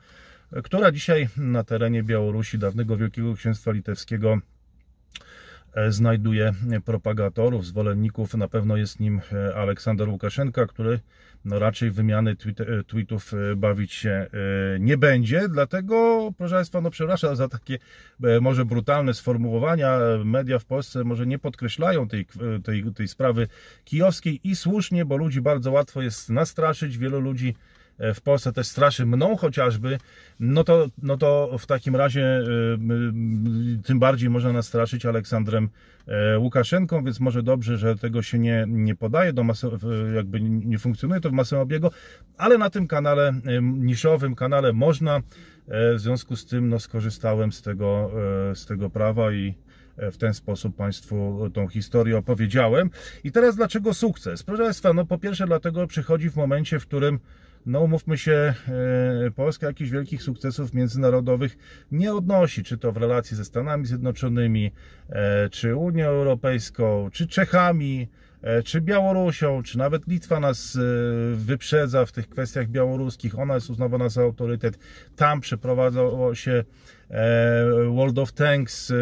e, 0.52 0.62
która 0.62 0.92
dzisiaj 0.92 1.28
na 1.36 1.64
terenie 1.64 2.02
Białorusi, 2.02 2.58
dawnego 2.58 2.96
Wielkiego 2.96 3.34
Księstwa 3.34 3.72
Litewskiego, 3.72 4.38
znajduje 5.88 6.52
propagatorów, 6.84 7.66
zwolenników. 7.66 8.34
Na 8.34 8.48
pewno 8.48 8.76
jest 8.76 9.00
nim 9.00 9.20
Aleksander 9.54 10.08
Łukaszenka, 10.08 10.66
który 10.66 11.00
no 11.44 11.58
raczej 11.58 11.90
wymiany 11.90 12.30
e, 12.30 12.84
tweetów 12.84 13.34
e, 13.34 13.56
bawić 13.56 13.92
się 13.92 14.10
e, 14.10 14.28
nie 14.80 14.98
będzie. 14.98 15.48
Dlatego, 15.48 16.28
proszę 16.38 16.54
Państwa, 16.54 16.80
no 16.80 16.90
przepraszam 16.90 17.36
za 17.36 17.48
takie 17.48 17.78
może 18.40 18.64
brutalne 18.64 19.14
sformułowania. 19.14 19.98
Media 20.24 20.58
w 20.58 20.64
Polsce 20.64 21.04
może 21.04 21.26
nie 21.26 21.38
podkreślają 21.38 22.08
tej, 22.08 22.26
tej, 22.64 22.84
tej 22.94 23.08
sprawy 23.08 23.48
kijowskiej 23.84 24.40
i 24.44 24.56
słusznie, 24.56 25.04
bo 25.04 25.16
ludzi 25.16 25.40
bardzo 25.40 25.72
łatwo 25.72 26.02
jest 26.02 26.30
nastraszyć. 26.30 26.98
Wielu 26.98 27.20
ludzi 27.20 27.54
E, 27.54 27.77
w 28.14 28.20
Polsce 28.20 28.52
też 28.52 28.66
straszy 28.66 29.06
mną 29.06 29.36
chociażby, 29.36 29.98
no 30.40 30.64
to, 30.64 30.86
no 31.02 31.16
to 31.16 31.58
w 31.58 31.66
takim 31.66 31.96
razie 31.96 32.24
e, 32.24 32.42
tym 33.84 33.98
bardziej 33.98 34.30
można 34.30 34.52
nastraszyć 34.52 35.06
Aleksandrem 35.06 35.68
e, 36.06 36.38
Łukaszenką, 36.38 37.04
więc 37.04 37.20
może 37.20 37.42
dobrze, 37.42 37.78
że 37.78 37.96
tego 37.96 38.22
się 38.22 38.38
nie, 38.38 38.64
nie 38.68 38.94
podaje, 38.94 39.32
do 39.32 39.44
jakby 40.14 40.40
nie 40.40 40.78
funkcjonuje 40.78 41.20
to 41.20 41.30
w 41.30 41.32
masowym 41.32 41.62
obiegu, 41.62 41.90
ale 42.36 42.58
na 42.58 42.70
tym 42.70 42.86
kanale 42.86 43.32
niszowym, 43.62 44.34
kanale 44.34 44.72
można, 44.72 45.20
w 45.68 46.00
związku 46.00 46.36
z 46.36 46.46
tym 46.46 46.68
no, 46.68 46.78
skorzystałem 46.78 47.52
z 47.52 47.62
tego, 47.62 48.10
z 48.54 48.66
tego 48.66 48.90
prawa 48.90 49.32
i 49.32 49.54
w 50.12 50.16
ten 50.16 50.34
sposób 50.34 50.76
Państwu 50.76 51.50
tą 51.54 51.68
historię 51.68 52.18
opowiedziałem. 52.18 52.90
I 53.24 53.32
teraz 53.32 53.56
dlaczego 53.56 53.94
sukces? 53.94 54.42
Proszę 54.42 54.62
Państwa, 54.62 54.92
no 54.92 55.06
po 55.06 55.18
pierwsze 55.18 55.46
dlatego 55.46 55.86
przychodzi 55.86 56.30
w 56.30 56.36
momencie, 56.36 56.78
w 56.78 56.86
którym 56.86 57.18
no 57.66 57.80
umówmy 57.80 58.18
się, 58.18 58.54
e, 59.26 59.30
Polska 59.30 59.66
jakichś 59.66 59.90
wielkich 59.90 60.22
sukcesów 60.22 60.74
międzynarodowych 60.74 61.56
nie 61.92 62.14
odnosi, 62.14 62.62
czy 62.62 62.78
to 62.78 62.92
w 62.92 62.96
relacji 62.96 63.36
ze 63.36 63.44
Stanami 63.44 63.86
Zjednoczonymi, 63.86 64.72
e, 65.08 65.48
czy 65.48 65.76
Unią 65.76 66.06
Europejską, 66.06 67.10
czy 67.12 67.26
Czechami, 67.26 68.08
e, 68.42 68.62
czy 68.62 68.80
Białorusią, 68.80 69.62
czy 69.62 69.78
nawet 69.78 70.06
Litwa 70.06 70.40
nas 70.40 70.78
wyprzedza 71.34 72.06
w 72.06 72.12
tych 72.12 72.28
kwestiach 72.28 72.68
białoruskich. 72.68 73.38
Ona 73.38 73.54
jest 73.54 73.70
uznawana 73.70 74.08
za 74.08 74.22
autorytet. 74.22 74.78
Tam 75.16 75.40
przeprowadzało 75.40 76.34
się 76.34 76.64
World 77.88 78.18
of 78.18 78.32
Tanks, 78.32 78.92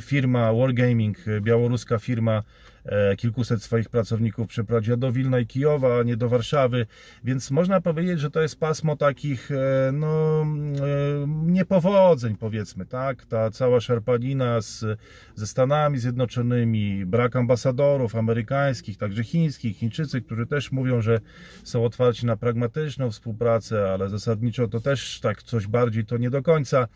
firma 0.00 0.52
Wargaming, 0.52 1.16
białoruska 1.40 1.98
firma, 1.98 2.42
E, 2.88 3.16
kilkuset 3.16 3.62
swoich 3.62 3.88
pracowników 3.88 4.46
przeprowadziła 4.46 4.96
do 4.96 5.12
Wilna 5.12 5.38
i 5.38 5.46
Kijowa, 5.46 5.98
a 5.98 6.02
nie 6.02 6.16
do 6.16 6.28
Warszawy, 6.28 6.86
więc 7.24 7.50
można 7.50 7.80
powiedzieć, 7.80 8.20
że 8.20 8.30
to 8.30 8.42
jest 8.42 8.60
pasmo 8.60 8.96
takich 8.96 9.50
e, 9.50 9.92
no, 9.92 10.42
e, 10.42 10.46
niepowodzeń 11.46 12.36
powiedzmy, 12.36 12.86
tak? 12.86 13.26
Ta 13.26 13.50
cała 13.50 13.80
szarpanina 13.80 14.60
z, 14.60 14.84
ze 15.34 15.46
Stanami 15.46 15.98
Zjednoczonymi, 15.98 17.06
brak 17.06 17.36
ambasadorów 17.36 18.16
amerykańskich, 18.16 18.98
także 18.98 19.24
chińskich, 19.24 19.76
Chińczycy, 19.76 20.22
którzy 20.22 20.46
też 20.46 20.72
mówią, 20.72 21.00
że 21.00 21.20
są 21.64 21.84
otwarci 21.84 22.26
na 22.26 22.36
pragmatyczną 22.36 23.10
współpracę, 23.10 23.92
ale 23.92 24.08
zasadniczo 24.08 24.68
to 24.68 24.80
też 24.80 25.20
tak 25.20 25.42
coś 25.42 25.66
bardziej 25.66 26.04
to 26.04 26.16
nie 26.16 26.30
do 26.30 26.42
końca. 26.42 26.88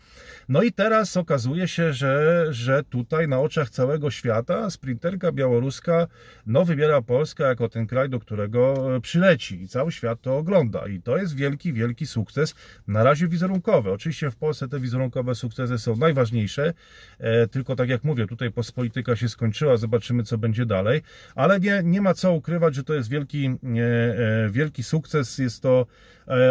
No 0.51 0.63
i 0.63 0.71
teraz 0.71 1.17
okazuje 1.17 1.67
się, 1.67 1.93
że, 1.93 2.45
że 2.49 2.83
tutaj 2.83 3.27
na 3.27 3.39
oczach 3.39 3.69
całego 3.69 4.11
świata 4.11 4.69
sprinterka 4.69 5.31
białoruska 5.31 6.07
no 6.45 6.65
wybiera 6.65 7.01
Polskę 7.01 7.43
jako 7.43 7.69
ten 7.69 7.87
kraj, 7.87 8.09
do 8.09 8.19
którego 8.19 8.95
e, 8.95 9.01
przyleci. 9.01 9.61
I 9.61 9.67
cały 9.67 9.91
świat 9.91 10.21
to 10.21 10.37
ogląda. 10.37 10.87
I 10.87 11.01
to 11.01 11.17
jest 11.17 11.35
wielki, 11.35 11.73
wielki 11.73 12.07
sukces, 12.07 12.55
na 12.87 13.03
razie 13.03 13.27
wizerunkowy. 13.27 13.91
Oczywiście 13.91 14.31
w 14.31 14.35
Polsce 14.35 14.67
te 14.67 14.79
wizerunkowe 14.79 15.35
sukcesy 15.35 15.77
są 15.77 15.95
najważniejsze, 15.95 16.73
e, 17.19 17.47
tylko 17.47 17.75
tak 17.75 17.89
jak 17.89 18.03
mówię, 18.03 18.27
tutaj 18.27 18.51
postpolityka 18.51 19.15
się 19.15 19.29
skończyła, 19.29 19.77
zobaczymy 19.77 20.23
co 20.23 20.37
będzie 20.37 20.65
dalej, 20.65 21.01
ale 21.35 21.59
nie, 21.59 21.81
nie 21.83 22.01
ma 22.01 22.13
co 22.13 22.33
ukrywać, 22.33 22.75
że 22.75 22.83
to 22.83 22.93
jest 22.93 23.09
wielki, 23.09 23.45
e, 23.45 24.49
wielki 24.49 24.83
sukces, 24.83 25.37
jest 25.37 25.61
to 25.61 25.85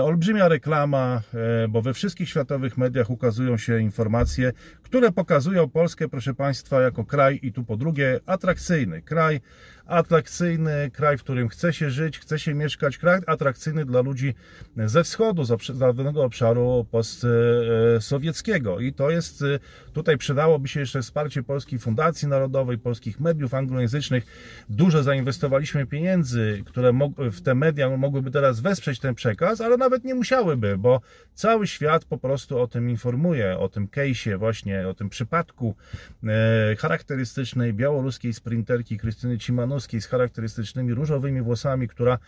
olbrzymia 0.03 0.49
reklama, 0.49 1.23
bo 1.69 1.83
we 1.83 1.95
wszystkich 1.95 2.29
światowych 2.29 2.79
mediach 2.79 3.11
ukazują 3.11 3.57
się 3.57 3.90
informacje, 3.91 4.53
które 4.83 5.13
pokazują 5.13 5.69
Polskę, 5.69 6.09
proszę 6.09 6.35
Państwa, 6.35 6.81
jako 6.81 7.05
kraj 7.05 7.39
i 7.43 7.53
tu 7.53 7.65
po 7.65 7.77
drugie 7.77 8.21
atrakcyjny 8.27 9.03
kraj, 9.03 9.41
atrakcyjny, 9.91 10.91
kraj, 10.93 11.19
w 11.19 11.23
którym 11.23 11.49
chce 11.49 11.73
się 11.73 11.91
żyć, 11.91 12.19
chce 12.19 12.39
się 12.39 12.55
mieszkać, 12.55 12.99
kraj 12.99 13.21
atrakcyjny 13.27 13.85
dla 13.85 14.01
ludzi 14.01 14.35
ze 14.77 15.05
wschodu, 15.05 15.45
z 15.45 15.79
dawnego 15.79 16.25
obszaru 16.25 16.87
postsowieckiego. 16.91 18.81
I 18.81 18.93
to 18.93 19.11
jest, 19.11 19.45
tutaj 19.93 20.19
przydałoby 20.19 20.69
się 20.69 20.81
jeszcze 20.81 21.03
wsparcie 21.03 21.43
Polskiej 21.43 21.79
Fundacji 21.79 22.29
Narodowej, 22.29 22.79
polskich 22.79 23.21
mediów 23.21 23.55
anglojęzycznych. 23.55 24.27
Dużo 24.69 25.03
zainwestowaliśmy 25.03 25.87
pieniędzy, 25.87 26.63
które 26.67 26.93
w 27.19 27.41
te 27.41 27.55
media 27.55 27.97
mogłyby 27.97 28.31
teraz 28.31 28.61
wesprzeć 28.61 29.01
ten 29.01 29.15
przekaz, 29.15 29.61
ale 29.61 29.77
nawet 29.77 30.05
nie 30.05 30.15
musiałyby, 30.15 30.79
bo 30.79 31.01
cały 31.35 31.67
świat 31.67 32.05
po 32.05 32.19
prostu 32.19 32.59
o 32.59 32.67
tym 32.67 32.91
informuje, 32.91 33.59
o 33.59 33.69
tym 33.69 33.87
case'ie 33.89 34.39
właśnie, 34.39 34.89
o 34.89 34.95
tym 34.95 35.09
przypadku 35.09 35.75
e, 36.25 36.77
charakterystycznej 36.77 37.75
białoruskiej 37.75 38.33
sprinterki 38.33 38.99
Krystyny 38.99 39.39
Cimanowskiej 39.39 39.80
z 39.81 40.07
charakterystycznymi 40.07 40.95
różowymi 40.95 41.43
włosami, 41.43 41.89
która 41.89 42.19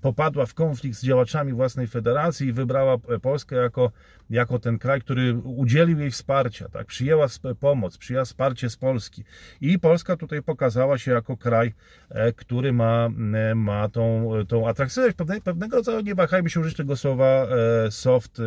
popadła 0.00 0.46
w 0.46 0.54
konflikt 0.54 0.98
z 0.98 1.04
działaczami 1.04 1.52
własnej 1.52 1.86
federacji 1.86 2.48
i 2.48 2.52
wybrała 2.52 2.98
Polskę 3.22 3.56
jako, 3.56 3.90
jako 4.32 4.58
ten 4.58 4.78
kraj, 4.78 5.00
który 5.00 5.34
udzielił 5.34 5.98
jej 5.98 6.10
wsparcia, 6.10 6.68
tak? 6.68 6.86
przyjęła 6.86 7.26
pomoc, 7.60 7.98
przyjęła 7.98 8.24
wsparcie 8.24 8.70
z 8.70 8.76
Polski. 8.76 9.24
I 9.60 9.78
Polska 9.78 10.16
tutaj 10.16 10.42
pokazała 10.42 10.98
się 10.98 11.10
jako 11.10 11.36
kraj, 11.36 11.72
e, 12.10 12.32
który 12.32 12.72
ma, 12.72 13.08
e, 13.34 13.54
ma 13.54 13.88
tą, 13.88 14.30
tą 14.48 14.68
atrakcyjność, 14.68 15.16
pewnego 15.44 15.76
rodzaju, 15.76 16.00
nie 16.00 16.14
wahajmy 16.14 16.50
się 16.50 16.60
użyć 16.60 16.76
tego 16.76 16.96
słowa 16.96 17.46
e, 17.86 17.90
soft 17.90 18.38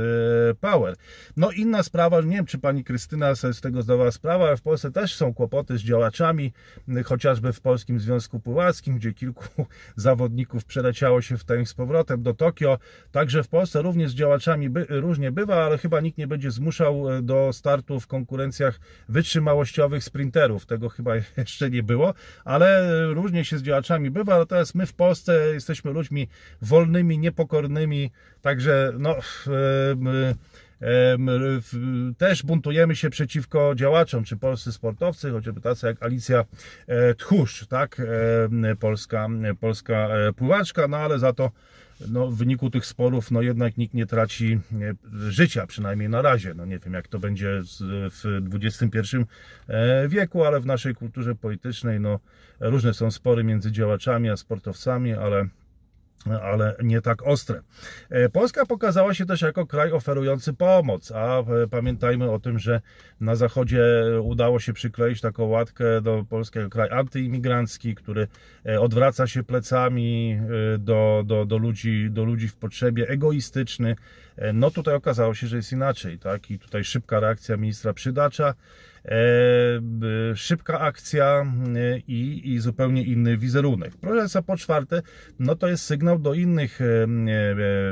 power. 0.60 0.96
No 1.38 1.51
inna 1.51 1.84
sprawa, 1.84 2.22
nie 2.22 2.36
wiem, 2.36 2.46
czy 2.46 2.58
pani 2.58 2.84
Krystyna 2.84 3.36
sobie 3.36 3.54
z 3.54 3.62
tego 3.62 3.82
zdawała 3.82 4.12
sprawę, 4.12 4.46
ale 4.46 4.58
w 4.58 4.62
Polsce 4.62 4.92
też 4.92 5.15
są 5.15 5.34
kłopoty 5.34 5.77
z 5.77 5.82
działaczami, 5.82 6.54
chociażby 7.06 7.54
w 7.54 7.62
Polskim 7.62 8.00
Związku 8.00 8.39
Pływackim, 8.39 8.98
gdzie 8.98 9.13
kilku 9.13 9.46
zawodników 9.96 10.65
przeleciało 10.65 11.22
się 11.22 11.38
w 11.38 11.44
tym 11.44 11.65
z 11.65 11.74
powrotem 11.74 12.24
do 12.24 12.34
Tokio. 12.34 12.77
Także 13.12 13.44
w 13.44 13.48
Polsce 13.48 13.82
również 13.82 14.12
z 14.12 14.13
działaczami 14.13 14.70
by, 14.70 14.86
różnie 14.89 15.32
bywa, 15.32 15.65
ale 15.65 15.75
chyba 15.77 16.01
nikt 16.01 16.17
nie 16.17 16.27
będzie 16.27 16.51
zmuszał 16.51 17.12
e, 17.12 17.22
do 17.22 17.53
startu 17.53 18.00
w 18.00 18.08
konkurencjach 18.08 18.79
wytrzymałościowych 19.10 20.03
sprinterów. 20.03 20.65
Tego 20.65 20.89
chyba 20.89 21.12
jeszcze 21.38 21.70
nie 21.70 21.84
było, 21.84 22.13
ale 22.46 22.89
różnie 23.13 23.46
się 23.46 23.58
z 23.58 23.63
działaczami 23.63 24.12
bywa. 24.12 24.38
Natomiast 24.38 24.75
my 24.75 24.86
w 24.86 24.94
Polsce 24.94 25.53
jesteśmy 25.53 25.91
ludźmi 25.91 26.27
wolnymi, 26.62 27.20
niepokornymi, 27.20 28.12
także 28.41 28.94
no. 29.00 29.15
Yy, 29.48 30.36
też 32.17 32.44
buntujemy 32.44 32.96
się 32.96 33.10
przeciwko 33.10 33.75
działaczom, 33.75 34.24
czy 34.24 34.38
polscy 34.38 34.72
sportowcy, 34.72 35.32
chociażby 35.32 35.62
tacy 35.62 35.88
jak 35.88 36.03
Alicja 36.03 36.46
e, 36.88 37.13
Tchórz, 37.15 37.67
tak, 37.67 38.01
polska, 38.79 39.27
polska 39.60 39.94
e, 39.94 40.34
pływaczka, 40.34 40.88
no 40.88 40.98
ale 40.98 41.20
za 41.20 41.34
to 41.34 41.51
no, 42.08 42.28
w 42.28 42.38
wyniku 42.38 42.70
tych 42.70 42.86
sporów 42.86 43.32
no 43.32 43.42
jednak 43.42 43.78
nikt 43.78 43.94
nie 43.94 44.06
traci 44.06 44.60
życia, 45.30 45.68
przynajmniej 45.68 46.10
na 46.10 46.22
razie. 46.22 46.54
No 46.54 46.66
nie 46.66 46.80
wiem 46.80 46.94
jak 46.94 47.08
to 47.08 47.20
będzie 47.20 47.62
w 48.12 48.24
XXI 48.54 49.18
e, 49.68 50.08
wieku, 50.08 50.44
ale 50.44 50.60
w 50.60 50.66
naszej 50.66 50.96
kulturze 50.96 51.36
politycznej 51.36 52.00
no, 52.00 52.20
różne 52.60 52.94
są 52.94 53.12
spory 53.12 53.44
między 53.44 53.72
działaczami 53.72 54.30
a 54.30 54.38
sportowcami, 54.38 55.14
ale 55.14 55.48
ale 56.43 56.75
nie 56.84 57.01
tak 57.01 57.27
ostre. 57.27 57.62
E, 58.10 58.29
Polska 58.29 58.65
pokazała 58.65 59.13
się 59.13 59.25
też 59.25 59.41
jako 59.41 59.67
kraj 59.67 59.91
oferujący 59.91 60.53
pomoc, 60.53 61.12
a 61.12 61.39
e, 61.39 61.67
pamiętajmy 61.67 62.31
o 62.31 62.39
tym, 62.39 62.60
że 62.60 62.81
na 63.19 63.36
zachodzie 63.36 63.84
udało 64.22 64.60
się 64.60 64.74
przykleić 64.74 65.22
taką 65.22 65.45
łatkę 65.45 66.01
do 66.01 66.25
polskiego 66.29 66.69
kraj 66.69 66.89
antyimigrancki, 66.91 67.95
który 67.95 68.27
e, 68.65 68.81
odwraca 68.81 69.27
się 69.27 69.43
plecami 69.43 70.39
do, 70.79 71.24
do, 71.25 71.45
do, 71.45 71.57
ludzi, 71.57 72.07
do 72.12 72.24
ludzi 72.24 72.48
w 72.48 72.55
potrzebie, 72.55 73.07
egoistyczny. 73.10 73.95
No 74.53 74.72
tutaj 74.72 74.95
okazało 74.95 75.34
się, 75.34 75.48
że 75.48 75.57
jest 75.57 75.72
inaczej, 75.72 76.19
tak? 76.19 76.51
I 76.51 76.60
tutaj 76.60 76.84
szybka 76.84 77.19
reakcja 77.19 77.57
ministra 77.57 77.93
Przydacza, 77.93 78.53
szybka 80.35 80.79
akcja 80.79 81.45
e, 81.75 81.97
i, 81.97 82.53
i 82.53 82.59
zupełnie 82.59 83.03
inny 83.03 83.38
wizerunek. 83.38 83.97
Proszę 84.01 84.43
po 84.43 84.57
czwarte, 84.57 85.01
no 85.39 85.55
to 85.55 85.67
jest 85.67 85.85
sygnał 85.85 86.19
do 86.19 86.33
innych 86.33 86.81
e, 86.81 86.85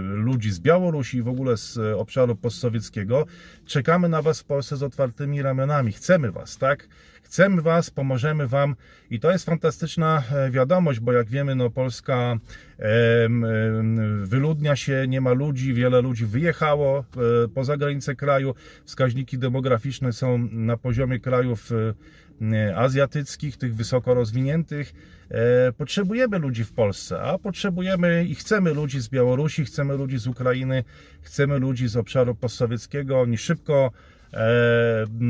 ludzi 0.01 0.51
z 0.51 0.59
Białorusi 0.59 1.17
i 1.17 1.21
w 1.21 1.27
ogóle 1.27 1.57
z 1.57 1.77
obszaru 1.77 2.35
postsowieckiego. 2.35 3.25
Czekamy 3.65 4.09
na 4.09 4.21
Was 4.21 4.41
w 4.41 4.45
Polsce 4.45 4.77
z 4.77 4.83
otwartymi 4.83 5.41
ramionami. 5.41 5.91
Chcemy 5.91 6.31
Was, 6.31 6.57
tak? 6.57 6.87
Chcemy 7.33 7.61
Was, 7.61 7.89
pomożemy 7.89 8.47
Wam 8.47 8.75
i 9.09 9.19
to 9.19 9.31
jest 9.31 9.45
fantastyczna 9.45 10.23
wiadomość, 10.51 10.99
bo 10.99 11.11
jak 11.11 11.29
wiemy, 11.29 11.55
no 11.55 11.69
Polska 11.69 12.37
wyludnia 14.23 14.75
się, 14.75 15.05
nie 15.07 15.21
ma 15.21 15.33
ludzi, 15.33 15.73
wiele 15.73 16.01
ludzi 16.01 16.25
wyjechało 16.25 17.05
poza 17.53 17.77
granice 17.77 18.15
kraju, 18.15 18.55
wskaźniki 18.85 19.37
demograficzne 19.37 20.13
są 20.13 20.47
na 20.51 20.77
poziomie 20.77 21.19
krajów 21.19 21.69
azjatyckich, 22.75 23.57
tych 23.57 23.75
wysoko 23.75 24.13
rozwiniętych. 24.13 24.93
E, 25.29 25.71
potrzebujemy 25.71 26.39
ludzi 26.39 26.63
w 26.63 26.73
Polsce, 26.73 27.21
a 27.21 27.37
potrzebujemy 27.37 28.25
i 28.25 28.35
chcemy 28.35 28.73
ludzi 28.73 29.01
z 29.01 29.09
Białorusi, 29.09 29.65
chcemy 29.65 29.97
ludzi 29.97 30.17
z 30.17 30.27
Ukrainy, 30.27 30.83
chcemy 31.21 31.59
ludzi 31.59 31.87
z 31.87 31.97
obszaru 31.97 32.35
postsowieckiego. 32.35 33.21
Oni 33.21 33.37
szybko 33.37 33.91
e, 33.91 34.22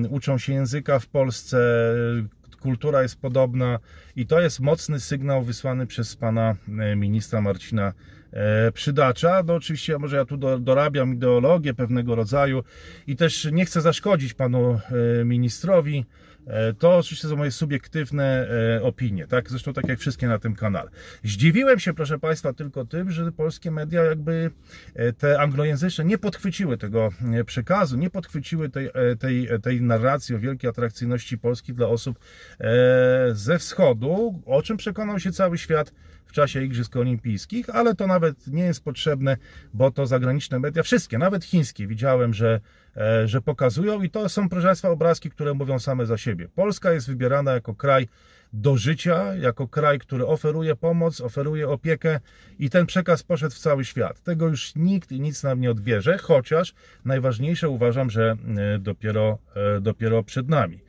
uczą 0.09 0.37
się 0.37 0.53
języka 0.53 0.99
w 0.99 1.07
Polsce, 1.07 1.57
kultura 2.59 3.01
jest 3.01 3.21
podobna 3.21 3.79
i 4.15 4.25
to 4.27 4.41
jest 4.41 4.59
mocny 4.59 4.99
sygnał 4.99 5.43
wysłany 5.43 5.87
przez 5.87 6.15
pana 6.15 6.55
e, 6.79 6.95
ministra 6.95 7.41
Marcina 7.41 7.93
e, 8.31 8.71
Przydacza. 8.71 9.43
No 9.45 9.55
oczywiście 9.55 9.97
może 9.97 10.15
ja 10.15 10.25
tu 10.25 10.37
dorabiam 10.59 11.13
ideologię 11.13 11.73
pewnego 11.73 12.15
rodzaju 12.15 12.63
i 13.07 13.15
też 13.15 13.47
nie 13.51 13.65
chcę 13.65 13.81
zaszkodzić 13.81 14.33
panu 14.33 14.79
e, 15.21 15.25
ministrowi, 15.25 16.05
E, 16.32 16.32
to 16.79 16.97
oczywiście 16.97 17.27
są 17.27 17.35
moje 17.35 17.51
subiektywne 17.51 18.47
e, 18.77 18.83
opinie, 18.83 19.27
tak? 19.27 19.49
Zresztą 19.49 19.73
tak 19.73 19.87
jak 19.87 19.99
wszystkie 19.99 20.27
na 20.27 20.39
tym 20.39 20.55
kanale. 20.55 20.89
Zdziwiłem 21.23 21.79
się, 21.79 21.93
proszę 21.93 22.19
Państwa, 22.19 22.53
tylko 22.53 22.85
tym, 22.85 23.11
że 23.11 23.31
polskie 23.31 23.71
media 23.71 24.03
jakby 24.03 24.51
e, 24.95 25.13
te 25.13 25.39
anglojęzyczne 25.39 26.05
nie 26.05 26.17
podchwyciły 26.17 26.77
tego 26.77 27.09
przekazu, 27.45 27.97
nie 27.97 28.09
podchwyciły 28.09 28.69
tej, 28.69 28.89
tej, 29.19 29.49
tej 29.63 29.81
narracji 29.81 30.35
o 30.35 30.39
wielkiej 30.39 30.69
atrakcyjności 30.69 31.37
Polski 31.37 31.73
dla 31.73 31.87
osób 31.87 32.19
ze 33.31 33.59
wschodu, 33.59 34.41
o 34.45 34.61
czym 34.61 34.77
przekonał 34.77 35.19
się 35.19 35.31
cały 35.31 35.57
świat 35.57 35.93
w 36.25 36.31
czasie 36.31 36.63
Igrzysk 36.63 36.95
Olimpijskich, 36.95 37.69
ale 37.69 37.95
to 37.95 38.07
nawet 38.07 38.47
nie 38.47 38.63
jest 38.63 38.83
potrzebne, 38.83 39.37
bo 39.73 39.91
to 39.91 40.05
zagraniczne 40.05 40.59
media, 40.59 40.83
wszystkie, 40.83 41.17
nawet 41.17 41.45
chińskie, 41.45 41.87
widziałem, 41.87 42.33
że 42.33 42.59
E, 42.92 42.92
że 43.25 43.41
pokazują 43.41 44.01
i 44.01 44.09
to 44.09 44.29
są, 44.29 44.49
proszę 44.49 44.67
Państwa, 44.67 44.89
obrazki, 44.89 45.29
które 45.29 45.53
mówią 45.53 45.79
same 45.79 46.05
za 46.05 46.17
siebie. 46.17 46.47
Polska 46.55 46.91
jest 46.91 47.07
wybierana 47.07 47.53
jako 47.53 47.75
kraj 47.75 48.07
do 48.53 48.77
życia, 48.77 49.35
jako 49.35 49.67
kraj, 49.67 49.99
który 49.99 50.27
oferuje 50.27 50.75
pomoc, 50.75 51.21
oferuje 51.21 51.69
opiekę 51.69 52.19
i 52.59 52.69
ten 52.69 52.85
przekaz 52.85 53.23
poszedł 53.23 53.55
w 53.55 53.59
cały 53.59 53.85
świat. 53.85 54.21
Tego 54.21 54.47
już 54.47 54.75
nikt 54.75 55.11
i 55.11 55.19
nic 55.19 55.43
nam 55.43 55.61
nie 55.61 55.71
odbierze, 55.71 56.17
chociaż 56.17 56.73
najważniejsze 57.05 57.69
uważam, 57.69 58.09
że 58.09 58.35
e, 58.75 58.79
dopiero, 58.79 59.37
e, 59.55 59.81
dopiero 59.81 60.23
przed 60.23 60.49
nami. 60.49 60.79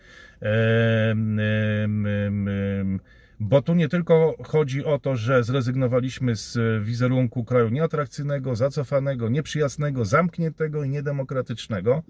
Bo 3.40 3.62
tu 3.62 3.74
nie 3.74 3.88
tylko 3.88 4.34
chodzi 4.44 4.84
o 4.84 4.98
to, 4.98 5.16
że 5.16 5.44
zrezygnowaliśmy 5.44 6.36
z 6.36 6.58
wizerunku 6.84 7.44
kraju 7.44 7.68
nieatrakcyjnego, 7.68 8.56
zacofanego, 8.56 9.28
nieprzyjaznego, 9.28 10.04
zamkniętego 10.04 10.84
i 10.84 10.88
niedemokratycznego, 10.88 12.02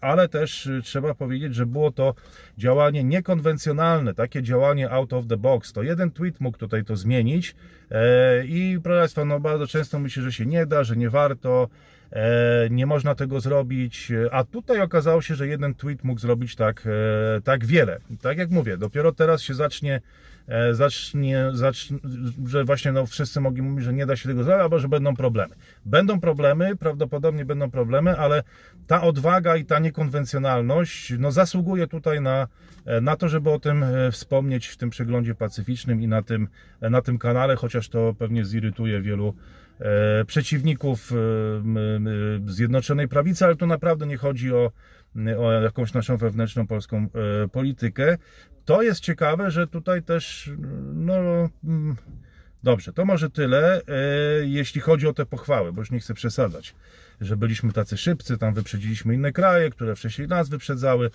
ale 0.00 0.28
też 0.28 0.68
trzeba 0.82 1.14
powiedzieć, 1.14 1.54
że 1.54 1.66
było 1.66 1.90
to 1.90 2.14
działanie 2.58 3.04
niekonwencjonalne, 3.04 4.14
takie 4.14 4.42
działanie 4.42 4.90
out 4.90 5.12
of 5.12 5.26
the 5.26 5.36
box. 5.36 5.72
To 5.72 5.82
jeden 5.82 6.10
tweet 6.10 6.40
mógł 6.40 6.58
tutaj 6.58 6.84
to 6.84 6.96
zmienić 6.96 7.54
e, 7.90 8.46
i 8.46 8.78
proszę 8.82 9.00
Państwa, 9.00 9.24
no 9.24 9.40
bardzo 9.40 9.66
często 9.66 9.98
myślę, 9.98 10.22
że 10.22 10.32
się 10.32 10.46
nie 10.46 10.66
da, 10.66 10.84
że 10.84 10.96
nie 10.96 11.10
warto, 11.10 11.68
E, 12.12 12.68
nie 12.70 12.86
można 12.86 13.14
tego 13.14 13.40
zrobić, 13.40 14.12
a 14.30 14.44
tutaj 14.44 14.80
okazało 14.80 15.22
się, 15.22 15.34
że 15.34 15.48
jeden 15.48 15.74
tweet 15.74 16.04
mógł 16.04 16.20
zrobić 16.20 16.56
tak, 16.56 16.86
e, 16.86 17.40
tak 17.40 17.64
wiele. 17.64 18.00
Tak 18.20 18.38
jak 18.38 18.50
mówię, 18.50 18.76
dopiero 18.76 19.12
teraz 19.12 19.42
się 19.42 19.54
zacznie, 19.54 19.94
e, 19.94 20.00
zacznie, 20.72 21.50
zacznie 21.52 21.98
że 22.46 22.64
właśnie 22.64 22.92
no, 22.92 23.06
wszyscy 23.06 23.40
mogli 23.40 23.62
mówić, 23.62 23.84
że 23.84 23.92
nie 23.92 24.06
da 24.06 24.16
się 24.16 24.28
tego 24.28 24.44
zrobić, 24.44 24.62
albo 24.62 24.78
że 24.78 24.88
będą 24.88 25.16
problemy. 25.16 25.54
Będą 25.84 26.20
problemy, 26.20 26.76
prawdopodobnie 26.76 27.44
będą 27.44 27.70
problemy, 27.70 28.18
ale 28.18 28.42
ta 28.86 29.02
odwaga 29.02 29.56
i 29.56 29.64
ta 29.64 29.78
niekonwencjonalność 29.78 31.12
no, 31.18 31.32
zasługuje 31.32 31.86
tutaj 31.86 32.20
na, 32.20 32.48
na 33.02 33.16
to, 33.16 33.28
żeby 33.28 33.50
o 33.50 33.58
tym 33.58 33.84
wspomnieć 34.12 34.66
w 34.66 34.76
tym 34.76 34.90
przeglądzie 34.90 35.34
pacyficznym 35.34 36.02
i 36.02 36.08
na 36.08 36.22
tym, 36.22 36.48
na 36.80 37.02
tym 37.02 37.18
kanale, 37.18 37.56
chociaż 37.56 37.88
to 37.88 38.14
pewnie 38.18 38.44
zirytuje 38.44 39.00
wielu 39.00 39.34
E, 39.80 40.24
przeciwników 40.24 41.12
e, 41.12 42.50
Zjednoczonej 42.50 43.08
Prawicy, 43.08 43.44
ale 43.44 43.56
tu 43.56 43.66
naprawdę 43.66 44.06
nie 44.06 44.16
chodzi 44.16 44.52
o, 44.52 44.70
o 45.38 45.52
jakąś 45.52 45.92
naszą 45.92 46.16
wewnętrzną 46.16 46.66
polską 46.66 47.06
e, 47.44 47.48
politykę. 47.48 48.18
To 48.64 48.82
jest 48.82 49.00
ciekawe, 49.00 49.50
że 49.50 49.66
tutaj 49.66 50.02
też, 50.02 50.50
no 50.94 51.14
mm, 51.64 51.96
dobrze, 52.62 52.92
to 52.92 53.04
może 53.04 53.30
tyle, 53.30 53.82
jeśli 54.42 54.80
chodzi 54.80 55.06
o 55.06 55.12
te 55.12 55.26
pochwały, 55.26 55.72
bo 55.72 55.80
już 55.80 55.90
nie 55.90 56.00
chcę 56.00 56.14
przesadzać, 56.14 56.74
że 57.20 57.36
byliśmy 57.36 57.72
tacy 57.72 57.96
szybcy, 57.96 58.38
tam 58.38 58.54
wyprzedziliśmy 58.54 59.14
inne 59.14 59.32
kraje, 59.32 59.70
które 59.70 59.96
wcześniej 59.96 60.28
nas 60.28 60.48
wyprzedzały. 60.48 61.10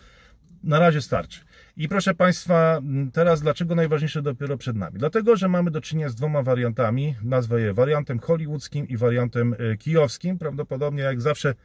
Na 0.63 0.79
razie 0.79 1.01
starczy. 1.01 1.39
I 1.77 1.89
proszę 1.89 2.13
Państwa, 2.13 2.81
teraz 3.13 3.41
dlaczego 3.41 3.75
najważniejsze 3.75 4.21
dopiero 4.21 4.57
przed 4.57 4.75
nami? 4.75 4.99
Dlatego, 4.99 5.35
że 5.35 5.49
mamy 5.49 5.71
do 5.71 5.81
czynienia 5.81 6.09
z 6.09 6.15
dwoma 6.15 6.43
wariantami. 6.43 7.15
Nazwę 7.23 7.61
je 7.61 7.73
wariantem 7.73 8.19
hollywoodzkim 8.19 8.87
i 8.87 8.97
wariantem 8.97 9.55
kijowskim. 9.79 10.37
Prawdopodobnie, 10.37 11.03
jak 11.03 11.21
zawsze 11.21 11.55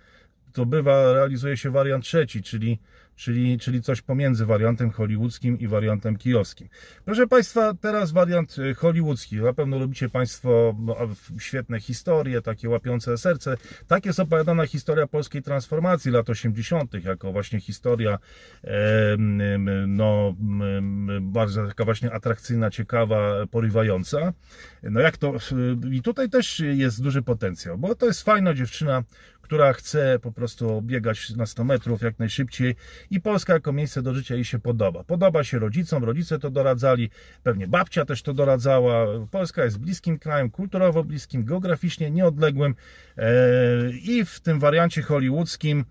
to 0.53 0.67
bywa, 0.67 1.13
realizuje 1.13 1.57
się 1.57 1.71
wariant 1.71 2.05
trzeci, 2.05 2.43
czyli 2.43 2.79
czyli, 3.19 3.59
czyli 3.59 3.83
coś 3.83 4.03
pomiędzy 4.03 4.47
wariantem 4.47 4.91
hollywoodzkim 4.91 5.59
i 5.59 5.69
wariantem 5.69 6.17
kijowskim. 6.17 6.69
Proszę 7.05 7.27
Państwa, 7.27 7.75
teraz 7.75 8.13
wariant 8.13 8.59
y, 8.59 8.75
hollywoodzki. 8.75 9.37
Na 9.37 9.53
pewno 9.53 9.79
lubicie 9.79 10.09
Państwo 10.09 10.75
no, 10.79 10.97
świetne 11.39 11.81
historie, 11.81 12.43
takie 12.43 12.69
łapiące 12.69 13.19
serce. 13.19 13.57
Tak 13.87 14.07
jest 14.07 14.21
opowiadana 14.21 14.67
historia 14.67 15.07
polskiej 15.07 15.43
transformacji 15.43 16.11
lat 16.11 16.31
80., 16.31 17.05
jako 17.05 17.33
właśnie 17.33 17.61
historia 17.61 18.19
no, 19.87 20.35
bardzo 21.21 21.67
taka 21.67 21.85
właśnie 21.85 22.13
atrakcyjna, 22.13 22.71
ciekawa, 22.71 23.47
porywająca. 23.51 24.33
No 24.83 25.01
jak 25.01 25.17
to, 25.17 25.35
y, 25.37 25.95
i 25.95 26.03
tutaj 26.03 26.31
też 26.31 26.61
jest 26.61 27.03
duży 27.03 27.23
potencjał, 27.23 27.79
bo 27.79 27.95
to 27.95 28.07
jest 28.07 28.23
fajna 28.23 28.55
dziewczyna, 28.55 29.03
która 29.49 29.73
chce 29.73 30.19
po 30.23 30.33
prostu 30.33 30.83
biegać 30.83 31.31
na 31.31 31.47
100 31.47 31.65
metrów 31.65 32.03
jak 32.03 32.19
najszybciej 32.19 32.75
i 33.11 33.21
Polska 33.21 33.53
jako 33.53 33.73
miejsce 33.73 34.03
do 34.03 34.15
życia 34.15 34.35
jej 34.35 34.45
się 34.45 34.59
podoba. 34.59 35.05
Podoba 35.05 35.45
się 35.45 35.59
rodzicom, 35.59 36.05
rodzice 36.05 36.39
to 36.39 36.51
doradzali, 36.51 37.11
pewnie 37.43 37.69
babcia 37.69 38.05
też 38.05 38.23
to 38.23 38.35
doradzała. 38.35 39.07
Polska 39.31 39.65
jest 39.65 39.79
bliskim 39.79 40.19
krajem, 40.19 40.51
kulturowo 40.51 41.05
bliskim, 41.05 41.45
geograficznie 41.45 42.11
nieodległym 42.11 42.75
e, 43.17 43.25
i 43.91 44.25
w 44.25 44.41
tym 44.41 44.61
wariancie 44.61 45.03
hollywoodzkim 45.03 45.85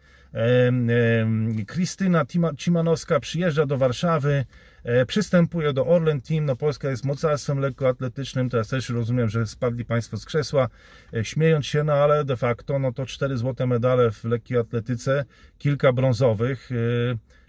Krystyna 1.67 2.25
Cimanowska 2.57 3.19
przyjeżdża 3.19 3.65
do 3.65 3.77
Warszawy, 3.77 4.45
e, 4.83 5.05
przystępuje 5.05 5.73
do 5.73 5.87
Orlen 5.87 6.21
Team. 6.21 6.45
No, 6.45 6.55
Polska 6.55 6.89
jest 6.89 7.05
mocarstwem 7.05 7.59
lekkoatletycznym. 7.59 8.49
Teraz 8.49 8.67
też 8.67 8.89
rozumiem, 8.89 9.29
że 9.29 9.47
spadli 9.47 9.85
Państwo 9.85 10.17
z 10.17 10.25
krzesła, 10.25 10.69
e, 11.13 11.25
śmiejąc 11.25 11.65
się, 11.65 11.83
no 11.83 11.93
ale 11.93 12.25
de 12.25 12.37
facto 12.37 12.79
no 12.79 12.91
to 12.91 13.05
cztery 13.05 13.37
złote 13.37 13.67
medale 13.67 14.11
w 14.11 14.23
lekkiej 14.23 14.57
atletyce, 14.57 15.25
kilka 15.57 15.93
brązowych, 15.93 16.69
e, 16.71 16.75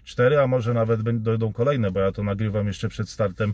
cztery, 0.03 0.39
a 0.39 0.47
może 0.47 0.73
nawet 0.73 1.21
dojdą 1.21 1.53
kolejne, 1.53 1.91
bo 1.91 1.99
ja 1.99 2.11
to 2.11 2.23
nagrywam 2.23 2.67
jeszcze 2.67 2.89
przed 2.89 3.09
startem 3.09 3.53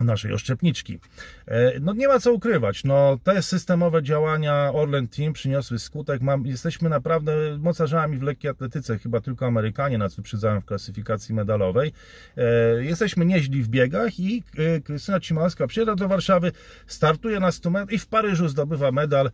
naszej 0.00 0.32
oszczepniczki. 0.32 0.98
E, 1.46 1.80
no 1.80 1.92
nie 1.92 2.08
ma 2.08 2.20
co 2.20 2.32
ukrywać, 2.32 2.84
no 2.84 3.18
te 3.24 3.42
systemowe 3.42 4.02
działania 4.02 4.70
Orlen 4.72 5.08
Team 5.08 5.32
przyniosły 5.32 5.78
skutek. 5.78 6.22
Mam, 6.22 6.46
jesteśmy 6.46 6.88
naprawdę 6.88 7.58
mocarzami 7.58 8.18
w 8.18 8.22
lekkiej 8.22 8.50
atletyce, 8.50 8.98
chyba 8.98 9.20
tylko 9.20 9.46
Amerykanie 9.46 9.98
nas 9.98 10.16
wyprzedzają 10.16 10.60
w 10.60 10.64
klasyfikacji 10.64 11.34
medalowej. 11.34 11.92
E, 12.36 12.84
jesteśmy 12.84 13.26
nieźli 13.26 13.62
w 13.62 13.68
biegach 13.68 14.20
i 14.20 14.42
e, 14.56 14.80
Krystyna 14.80 15.20
Cimalska 15.20 15.66
przyjeżdża 15.66 15.94
do 15.94 16.08
Warszawy, 16.08 16.52
startuje 16.86 17.40
na 17.40 17.52
100 17.52 17.70
metrów 17.70 17.92
i 17.92 17.98
w 17.98 18.06
Paryżu 18.06 18.48
zdobywa 18.48 18.92
medal 18.92 19.30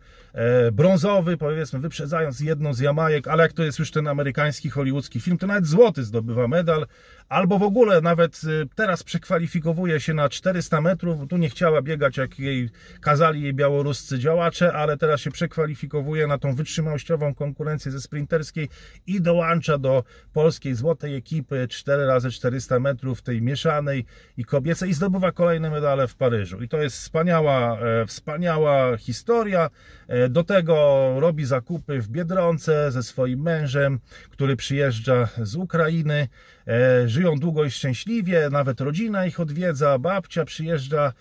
brązowy, 0.71 1.37
powiedzmy 1.37 1.79
wyprzedzając 1.79 2.39
jedną 2.39 2.73
z 2.73 2.79
Jamajek, 2.79 3.27
ale 3.27 3.43
jak 3.43 3.53
to 3.53 3.63
jest 3.63 3.79
już 3.79 3.91
ten 3.91 4.07
amerykański, 4.07 4.69
hollywoodzki 4.69 5.19
film, 5.19 5.37
to 5.37 5.47
nawet 5.47 5.65
złoty 5.65 6.03
zdobywa 6.03 6.47
medal, 6.47 6.87
albo 7.29 7.59
w 7.59 7.63
ogóle 7.63 8.01
nawet 8.01 8.41
teraz 8.75 9.03
przekwalifikowuje 9.03 9.99
się 9.99 10.13
na 10.13 10.29
4 10.29 10.57
400 10.57 10.81
metrów, 10.81 11.27
tu 11.29 11.37
nie 11.37 11.49
chciała 11.49 11.81
biegać, 11.81 12.17
jak 12.17 12.39
jej 12.39 12.69
kazali 13.01 13.41
jej 13.41 13.53
białoruscy 13.53 14.19
działacze, 14.19 14.73
ale 14.73 14.97
teraz 14.97 15.21
się 15.21 15.31
przekwalifikowuje 15.31 16.27
na 16.27 16.37
tą 16.37 16.55
wytrzymałościową 16.55 17.35
konkurencję 17.35 17.91
ze 17.91 18.01
sprinterskiej 18.01 18.69
i 19.07 19.21
dołącza 19.21 19.77
do 19.77 20.03
polskiej 20.33 20.75
złotej 20.75 21.15
ekipy 21.15 21.67
4 21.67 22.05
razy 22.05 22.31
400 22.31 22.79
metrów 22.79 23.21
tej 23.21 23.41
mieszanej 23.41 24.05
i 24.37 24.45
kobiecej 24.45 24.89
i 24.89 24.93
zdobywa 24.93 25.31
kolejne 25.31 25.69
medale 25.69 26.07
w 26.07 26.15
Paryżu. 26.15 26.63
I 26.63 26.69
to 26.69 26.81
jest 26.81 26.97
wspaniała, 26.97 27.79
e, 27.79 28.05
wspaniała 28.05 28.97
historia. 28.97 29.69
E, 30.07 30.29
do 30.29 30.43
tego 30.43 31.15
robi 31.19 31.45
zakupy 31.45 32.01
w 32.01 32.07
Biedronce 32.07 32.91
ze 32.91 33.03
swoim 33.03 33.41
mężem, 33.41 33.99
który 34.29 34.55
przyjeżdża 34.55 35.27
z 35.37 35.55
Ukrainy. 35.55 36.27
E, 36.67 37.07
żyją 37.09 37.35
długo 37.35 37.65
i 37.65 37.71
szczęśliwie, 37.71 38.49
nawet 38.51 38.81
rodzina 38.81 39.25
ich 39.25 39.39
odwiedza, 39.39 39.99
babcia 39.99 40.45
przyjeżdża, 40.45 41.13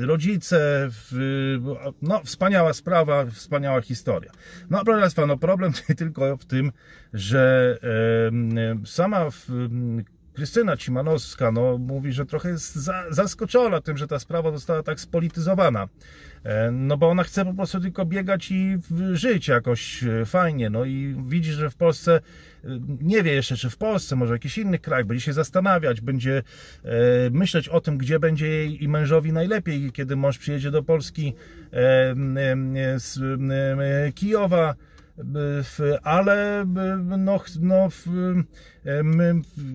rodzice, 0.00 0.90
no 2.02 2.20
wspaniała 2.24 2.72
sprawa, 2.72 3.26
wspaniała 3.26 3.80
historia. 3.80 4.30
No 4.70 4.84
proszę 4.84 5.00
Państwa, 5.00 5.26
no 5.26 5.36
problem 5.36 5.72
tylko 5.96 6.36
w 6.36 6.44
tym, 6.44 6.72
że 7.12 7.78
sama 8.84 9.30
Krystyna 10.38 10.76
Cimanowska 10.76 11.52
no, 11.52 11.78
mówi, 11.78 12.12
że 12.12 12.26
trochę 12.26 12.48
jest 12.48 12.74
za, 12.74 13.04
zaskoczona 13.10 13.80
tym, 13.80 13.96
że 13.96 14.06
ta 14.06 14.18
sprawa 14.18 14.50
została 14.50 14.82
tak 14.82 15.00
spolityzowana. 15.00 15.88
E, 16.44 16.70
no 16.70 16.96
bo 16.96 17.08
ona 17.08 17.22
chce 17.22 17.44
po 17.44 17.54
prostu 17.54 17.80
tylko 17.80 18.06
biegać 18.06 18.50
i 18.50 18.78
żyć 19.12 19.48
jakoś 19.48 20.04
e, 20.04 20.24
fajnie. 20.24 20.70
No 20.70 20.84
i 20.84 21.16
widzi, 21.26 21.52
że 21.52 21.70
w 21.70 21.76
Polsce 21.76 22.20
e, 22.64 22.68
nie 23.00 23.22
wie 23.22 23.32
jeszcze, 23.32 23.56
czy 23.56 23.70
w 23.70 23.76
Polsce, 23.76 24.16
może 24.16 24.32
jakiś 24.32 24.58
inny 24.58 24.78
kraj, 24.78 25.04
będzie 25.04 25.24
się 25.24 25.32
zastanawiać, 25.32 26.00
będzie 26.00 26.42
myśleć 27.30 27.68
o 27.68 27.80
tym, 27.80 27.98
gdzie 27.98 28.18
będzie 28.18 28.48
jej 28.48 28.84
i 28.84 28.88
mężowi 28.88 29.32
najlepiej, 29.32 29.92
kiedy 29.92 30.16
mąż 30.16 30.38
przyjedzie 30.38 30.70
do 30.70 30.82
Polski 30.82 31.34
z 32.96 33.18
Kijowa 34.14 34.74
ale 36.02 36.64
no, 36.98 37.38
no, 37.60 37.88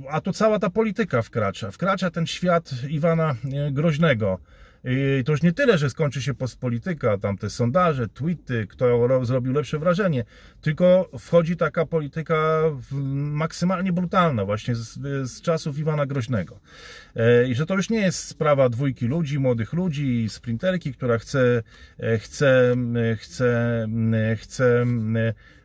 a 0.09 0.21
tu 0.21 0.33
cała 0.33 0.59
ta 0.59 0.69
polityka 0.69 1.21
wkracza. 1.21 1.71
Wkracza 1.71 2.11
ten 2.11 2.27
świat 2.27 2.71
Iwana 2.89 3.35
Groźnego. 3.71 4.39
I 4.85 5.23
to 5.25 5.31
już 5.31 5.41
nie 5.41 5.53
tyle, 5.53 5.77
że 5.77 5.89
skończy 5.89 6.21
się 6.21 6.33
postpolityka, 6.33 7.17
tam 7.17 7.37
te 7.37 7.49
sondaże, 7.49 8.07
tweety, 8.07 8.67
kto 8.67 9.25
zrobił 9.25 9.53
lepsze 9.53 9.79
wrażenie, 9.79 10.23
tylko 10.61 11.09
wchodzi 11.19 11.57
taka 11.57 11.85
polityka 11.85 12.61
maksymalnie 13.11 13.93
brutalna, 13.93 14.45
właśnie 14.45 14.75
z, 14.75 14.99
z 15.31 15.41
czasów 15.41 15.77
Iwana 15.77 16.05
Groźnego. 16.05 16.59
E, 17.15 17.47
I 17.47 17.55
że 17.55 17.65
to 17.65 17.75
już 17.75 17.89
nie 17.89 18.01
jest 18.01 18.19
sprawa 18.19 18.69
dwójki 18.69 19.07
ludzi, 19.07 19.39
młodych 19.39 19.73
ludzi, 19.73 20.29
sprinterki, 20.29 20.93
która 20.93 21.17
chce, 21.17 21.63
e, 21.99 22.17
chce, 22.17 22.75
chce, 23.17 23.87
chce 24.37 24.85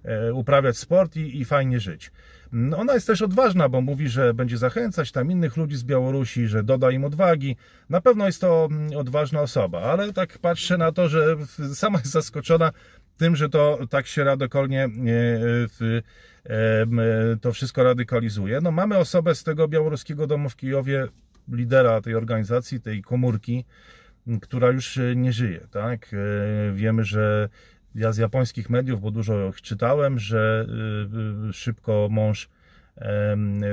e, 0.05 0.35
uprawiać 0.35 0.79
sport 0.79 1.17
i, 1.17 1.41
i 1.41 1.45
fajnie 1.45 1.81
żyć. 1.81 2.11
No, 2.53 2.79
ona 2.79 2.95
jest 2.95 3.07
też 3.07 3.23
odważna, 3.23 3.69
bo 3.69 3.81
mówi, 3.81 4.09
że 4.09 4.35
będzie 4.35 4.59
zachęcać 4.59 5.13
tam 5.13 5.31
innych 5.31 5.57
ludzi 5.57 5.77
z 5.77 5.85
Białorusi, 5.85 6.47
że 6.47 6.63
doda 6.63 6.91
im 6.91 7.05
odwagi. 7.05 7.57
Na 7.91 8.01
pewno 8.01 8.27
jest 8.27 8.41
to 8.41 8.69
mm, 8.71 8.97
odważna 8.97 9.41
osoba, 9.41 9.81
ale 9.81 10.13
tak 10.13 10.39
patrzę 10.39 10.79
na 10.79 10.93
to, 10.93 11.09
że 11.09 11.37
sama 11.75 11.99
jest 11.99 12.11
zaskoczona 12.11 12.73
tym, 13.17 13.37
że 13.37 13.49
to 13.49 13.79
tak 13.91 14.07
się 14.07 14.25
radykalnie 14.25 14.85
e, 14.85 14.91
e, 16.51 16.87
to 17.41 17.53
wszystko 17.53 17.83
radykalizuje. 17.83 18.61
No 18.61 18.71
mamy 18.71 18.97
osobę 18.97 19.35
z 19.35 19.45
tego 19.45 19.69
białoruskiego 19.69 20.27
domu 20.27 20.49
w 20.49 20.57
Kijowie, 20.57 21.09
lidera 21.53 22.01
tej 22.01 22.15
organizacji, 22.15 22.81
tej 22.81 23.03
komórki, 23.03 23.65
która 24.41 24.71
już 24.71 24.99
nie 25.17 25.33
żyje, 25.33 25.61
tak? 25.71 26.11
E, 26.13 26.73
wiemy, 26.73 27.05
że 27.05 27.49
ja 27.95 28.13
z 28.13 28.17
japońskich 28.17 28.71
mediów, 28.71 29.01
bo 29.01 29.11
dużo 29.11 29.49
ich 29.49 29.63
czytałem, 29.63 30.19
że 30.19 30.67
y, 31.47 31.49
y, 31.49 31.53
szybko 31.53 32.09
mąż 32.11 32.49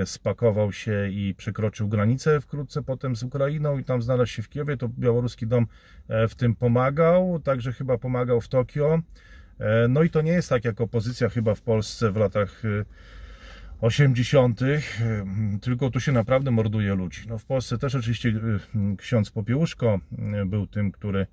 spakował 0.05 0.71
się 0.71 1.09
i 1.09 1.35
przekroczył 1.37 1.87
granicę 1.87 2.41
wkrótce 2.41 2.81
potem 2.81 3.15
z 3.15 3.23
Ukrainą 3.23 3.79
i 3.79 3.83
tam 3.83 4.01
znalazł 4.01 4.31
się 4.31 4.41
w 4.41 4.49
Kijowie, 4.49 4.77
to 4.77 4.89
białoruski 4.89 5.47
dom 5.47 5.67
e, 6.07 6.27
w 6.27 6.35
tym 6.35 6.55
pomagał, 6.55 7.39
także 7.43 7.73
chyba 7.73 7.97
pomagał 7.97 8.41
w 8.41 8.47
Tokio. 8.47 8.99
E, 9.59 9.87
no 9.87 10.03
i 10.03 10.09
to 10.09 10.21
nie 10.21 10.31
jest 10.31 10.49
tak 10.49 10.65
jak 10.65 10.81
opozycja 10.81 11.29
chyba 11.29 11.55
w 11.55 11.61
Polsce 11.61 12.11
w 12.11 12.15
latach 12.15 12.61
80., 13.81 14.61
y, 14.61 14.81
tylko 15.61 15.89
tu 15.89 15.99
się 15.99 16.11
naprawdę 16.11 16.51
morduje 16.51 16.95
ludzi. 16.95 17.21
No 17.27 17.37
w 17.37 17.45
Polsce 17.45 17.77
też 17.77 17.95
oczywiście 17.95 18.33
ksiądz 18.97 19.31
Popiełuszko 19.31 19.99
był 20.45 20.67
tym, 20.67 20.91
który 20.91 21.27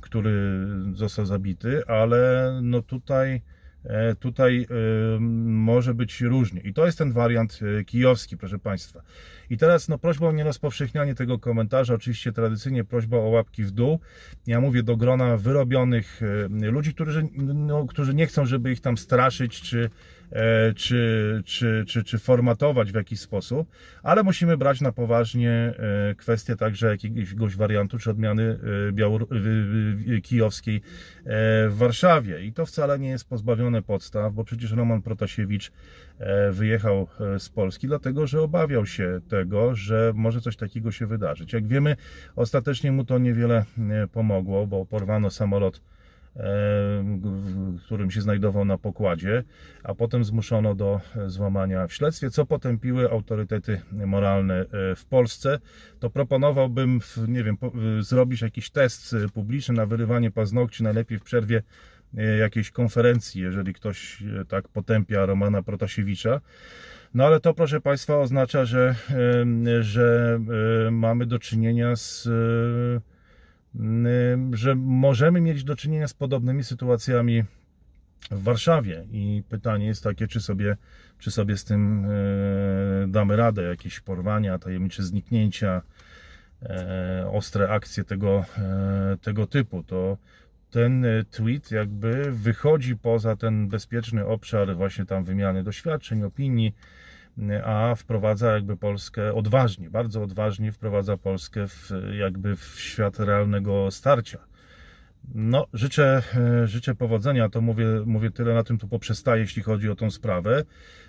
który 0.00 0.66
został 0.94 1.26
zabity, 1.26 1.86
ale 1.86 2.52
no 2.62 2.82
tutaj, 2.82 3.42
e, 3.84 4.14
tutaj 4.14 4.66
e, 4.70 5.20
może 5.20 5.94
być 5.94 6.20
różnie. 6.20 6.60
I 6.60 6.74
to 6.74 6.86
jest 6.86 6.98
ten 6.98 7.12
wariant 7.12 7.60
kijowski, 7.86 8.36
proszę 8.36 8.58
Państwa. 8.58 9.02
I 9.50 9.56
teraz 9.56 9.88
no, 9.88 9.98
prośba 9.98 10.28
o 10.28 10.32
nierozpowszechnianie 10.32 11.14
tego 11.14 11.38
komentarza, 11.38 11.94
oczywiście 11.94 12.32
tradycyjnie 12.32 12.84
prośba 12.84 13.16
o 13.16 13.28
łapki 13.28 13.64
w 13.64 13.70
dół. 13.70 13.98
Ja 14.46 14.60
mówię 14.60 14.82
do 14.82 14.96
grona 14.96 15.36
wyrobionych 15.36 16.20
ludzi, 16.48 16.94
którzy, 16.94 17.28
no, 17.36 17.86
którzy 17.86 18.14
nie 18.14 18.26
chcą, 18.26 18.46
żeby 18.46 18.72
ich 18.72 18.80
tam 18.80 18.98
straszyć, 18.98 19.60
czy 19.60 19.90
E, 19.90 19.90
czy, 20.76 21.42
czy, 21.44 21.84
czy, 21.86 22.04
czy 22.04 22.18
formatować 22.18 22.92
w 22.92 22.94
jakiś 22.94 23.20
sposób, 23.20 23.68
ale 24.02 24.22
musimy 24.22 24.56
brać 24.56 24.80
na 24.80 24.92
poważnie 24.92 25.50
e, 25.50 26.14
kwestię 26.14 26.56
także 26.56 26.86
jakiegoś 26.86 27.56
wariantu 27.56 27.98
czy 27.98 28.10
odmiany 28.10 28.58
e, 28.88 28.92
białor 28.92 29.26
kijowskiej 30.22 30.80
w 31.68 31.74
Warszawie. 31.76 32.44
I 32.44 32.52
to 32.52 32.66
wcale 32.66 32.98
nie 32.98 33.08
jest 33.08 33.28
pozbawione 33.28 33.82
podstaw, 33.82 34.34
bo 34.34 34.44
przecież 34.44 34.72
Roman 34.72 35.02
Protasiewicz 35.02 35.72
wyjechał 36.50 37.06
z 37.38 37.48
Polski, 37.48 37.86
dlatego 37.86 38.26
że 38.26 38.42
obawiał 38.42 38.86
się 38.86 39.20
tego, 39.28 39.74
że 39.74 40.12
może 40.14 40.40
coś 40.40 40.56
takiego 40.56 40.92
się 40.92 41.06
wydarzyć. 41.06 41.52
Jak 41.52 41.66
wiemy, 41.66 41.96
ostatecznie 42.36 42.92
mu 42.92 43.04
to 43.04 43.18
niewiele 43.18 43.64
pomogło, 44.12 44.66
bo 44.66 44.86
porwano 44.86 45.30
samolot 45.30 45.80
w 46.34 47.82
którym 47.84 48.10
się 48.10 48.20
znajdował 48.20 48.64
na 48.64 48.78
pokładzie, 48.78 49.44
a 49.82 49.94
potem 49.94 50.24
zmuszono 50.24 50.74
do 50.74 51.00
złamania 51.26 51.86
w 51.86 51.92
śledztwie, 51.92 52.30
co 52.30 52.46
potępiły 52.46 53.10
autorytety 53.10 53.80
moralne 53.92 54.54
e, 54.54 54.66
w 54.94 55.04
Polsce. 55.04 55.58
To 56.00 56.10
proponowałbym, 56.10 57.00
nie 57.28 57.44
wiem, 57.44 57.56
zrobić 58.00 58.42
jakiś 58.42 58.70
test 58.70 59.16
publiczny 59.34 59.74
na 59.74 59.86
wyrywanie 59.86 60.30
paznokci, 60.30 60.82
najlepiej 60.82 61.18
w 61.18 61.22
przerwie 61.22 61.62
e, 62.16 62.36
jakiejś 62.36 62.70
konferencji, 62.70 63.42
jeżeli 63.42 63.74
ktoś 63.74 64.22
e, 64.22 64.44
tak 64.44 64.68
potępia 64.68 65.26
Romana 65.26 65.62
Protasiewicza. 65.62 66.40
No 67.14 67.26
ale 67.26 67.40
to, 67.40 67.54
proszę 67.54 67.80
Państwa, 67.80 68.18
oznacza, 68.18 68.64
że, 68.64 68.94
że 69.80 70.38
mamy 70.90 71.26
do 71.26 71.38
czynienia 71.38 71.96
z 71.96 72.28
że 74.52 74.74
możemy 74.74 75.40
mieć 75.40 75.64
do 75.64 75.76
czynienia 75.76 76.08
z 76.08 76.14
podobnymi 76.14 76.64
sytuacjami 76.64 77.44
w 78.30 78.42
Warszawie. 78.42 79.06
I 79.10 79.42
pytanie 79.48 79.86
jest 79.86 80.04
takie, 80.04 80.26
czy 80.26 80.40
sobie, 80.40 80.76
czy 81.18 81.30
sobie 81.30 81.56
z 81.56 81.64
tym 81.64 82.04
e, 82.04 83.08
damy 83.08 83.36
radę, 83.36 83.62
jakieś 83.62 84.00
porwania, 84.00 84.58
tajemnicze 84.58 85.02
zniknięcia, 85.02 85.82
e, 86.62 87.30
ostre 87.32 87.68
akcje 87.68 88.04
tego, 88.04 88.44
tego 89.22 89.46
typu. 89.46 89.82
To 89.82 90.18
ten 90.70 91.06
tweet 91.30 91.70
jakby 91.70 92.32
wychodzi 92.32 92.96
poza 92.96 93.36
ten 93.36 93.68
bezpieczny 93.68 94.26
obszar 94.26 94.76
właśnie 94.76 95.04
tam 95.04 95.24
wymiany 95.24 95.62
doświadczeń, 95.62 96.22
opinii, 96.22 96.74
a 97.64 97.94
wprowadza 97.94 98.52
jakby 98.52 98.76
Polskę 98.76 99.34
odważnie, 99.34 99.90
bardzo 99.90 100.22
odważnie 100.22 100.72
wprowadza 100.72 101.16
Polskę 101.16 101.68
w, 101.68 101.90
jakby 102.18 102.56
w 102.56 102.80
świat 102.80 103.20
realnego 103.20 103.90
starcia. 103.90 104.38
No, 105.34 105.66
życzę, 105.72 106.22
e, 106.36 106.66
życzę 106.66 106.94
powodzenia, 106.94 107.48
to 107.48 107.60
mówię, 107.60 107.86
mówię 108.06 108.30
tyle, 108.30 108.54
na 108.54 108.62
tym 108.64 108.78
to 108.78 108.88
poprzestaje, 108.88 109.42
jeśli 109.42 109.62
chodzi 109.62 109.90
o 109.90 109.94
tą 109.94 110.10
sprawę. 110.10 110.64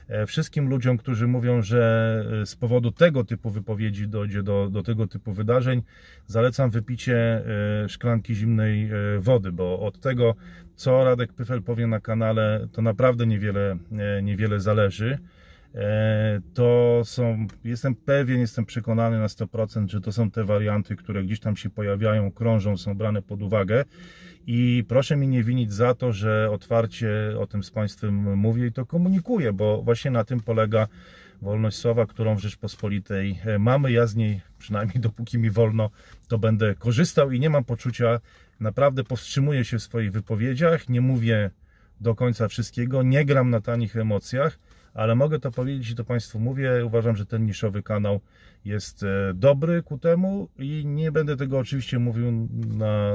E, 0.07 0.25
wszystkim 0.25 0.69
ludziom, 0.69 0.97
którzy 0.97 1.27
mówią, 1.27 1.61
że 1.61 2.23
e, 2.41 2.45
z 2.45 2.55
powodu 2.55 2.91
tego 2.91 3.23
typu 3.23 3.49
wypowiedzi 3.49 4.07
dojdzie 4.07 4.43
do, 4.43 4.69
do 4.69 4.83
tego 4.83 5.07
typu 5.07 5.33
wydarzeń, 5.33 5.81
zalecam 6.25 6.69
wypicie 6.69 7.43
szklanki 7.87 8.35
zimnej 8.35 8.89
wody, 9.19 9.51
bo 9.51 9.79
od 9.79 9.99
tego, 9.99 10.35
co 10.75 11.03
Radek 11.03 11.33
Pyfel 11.33 11.63
powie 11.63 11.87
na 11.87 11.99
kanale, 11.99 12.67
to 12.71 12.81
naprawdę 12.81 13.27
niewiele, 13.27 13.77
niewiele 14.23 14.59
zależy. 14.59 15.17
E, 15.75 16.41
to 16.53 17.01
są, 17.05 17.47
jestem 17.63 17.95
pewien, 17.95 18.39
jestem 18.39 18.65
przekonany 18.65 19.19
na 19.19 19.27
100%, 19.27 19.87
że 19.87 20.01
to 20.01 20.11
są 20.11 20.31
te 20.31 20.43
warianty, 20.43 20.95
które 20.95 21.23
gdzieś 21.23 21.39
tam 21.39 21.55
się 21.55 21.69
pojawiają, 21.69 22.31
krążą, 22.31 22.77
są 22.77 22.95
brane 22.95 23.21
pod 23.21 23.41
uwagę 23.41 23.85
i 24.47 24.85
proszę 24.87 25.15
mi 25.15 25.27
nie 25.27 25.43
winić 25.43 25.73
za 25.73 25.95
to, 25.95 26.13
że 26.13 26.49
otwarcie 26.51 27.09
o 27.39 27.47
tym 27.47 27.63
z 27.63 27.71
Państwem 27.71 28.37
mówię 28.37 28.67
i 28.67 28.71
to 28.71 28.85
komunikuję, 28.85 29.53
bo 29.53 29.81
właśnie 29.81 30.11
na 30.11 30.23
tym 30.23 30.39
polega 30.39 30.87
wolność 31.41 31.77
słowa, 31.77 32.05
którą 32.05 32.35
w 32.35 32.39
Rzeczpospolitej 32.39 33.39
e, 33.45 33.59
mamy. 33.59 33.91
Ja 33.91 34.07
z 34.07 34.15
niej, 34.15 34.41
przynajmniej 34.57 34.99
dopóki 34.99 35.37
mi 35.37 35.49
wolno, 35.49 35.89
to 36.27 36.37
będę 36.37 36.75
korzystał 36.75 37.31
i 37.31 37.39
nie 37.39 37.49
mam 37.49 37.63
poczucia, 37.63 38.19
naprawdę 38.59 39.03
powstrzymuję 39.03 39.65
się 39.65 39.77
w 39.77 39.83
swoich 39.83 40.11
wypowiedziach, 40.11 40.89
nie 40.89 41.01
mówię 41.01 41.51
do 42.01 42.15
końca 42.15 42.47
wszystkiego, 42.47 43.03
nie 43.03 43.25
gram 43.25 43.49
na 43.49 43.61
tanich 43.61 43.95
emocjach, 43.95 44.59
ale 44.93 45.15
mogę 45.15 45.39
to 45.39 45.51
powiedzieć 45.51 45.89
i 45.89 45.95
to 45.95 46.03
Państwu 46.03 46.39
mówię. 46.39 46.85
Uważam, 46.85 47.15
że 47.15 47.25
ten 47.25 47.45
niszowy 47.45 47.83
kanał 47.83 48.19
jest 48.65 49.03
e, 49.03 49.33
dobry 49.33 49.83
ku 49.83 49.97
temu 49.97 50.49
i 50.59 50.85
nie 50.85 51.11
będę 51.11 51.37
tego 51.37 51.59
oczywiście 51.59 51.99
mówił 51.99 52.47
na, 52.67 53.13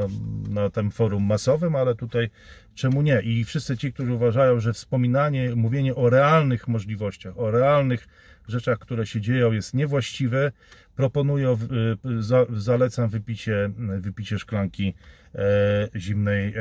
na 0.49 0.71
tym 0.71 0.91
forum 0.91 1.23
masowym, 1.25 1.77
ale 1.77 1.95
tutaj 1.95 2.31
czemu 2.75 3.03
nie? 3.03 3.21
I 3.21 3.45
wszyscy 3.45 3.77
ci, 3.77 3.93
którzy 3.93 4.13
uważają, 4.13 4.61
że 4.61 4.73
wspominanie, 4.73 5.57
mówienie 5.57 5.95
o 5.95 6.11
realnych 6.11 6.69
możliwościach, 6.69 7.39
o 7.39 7.51
realnych 7.51 8.09
rzeczach, 8.49 8.79
które 8.79 9.07
się 9.07 9.21
dzieją, 9.21 9.53
jest 9.53 9.75
niewłaściwe, 9.75 10.53
proponuję, 10.97 11.57
y, 12.05 12.23
zalecam 12.61 13.09
wypicie, 13.09 13.71
wypicie 14.01 14.39
szklanki 14.39 14.95
e, 15.35 15.89
zimnej 15.97 16.55
e, 16.57 16.61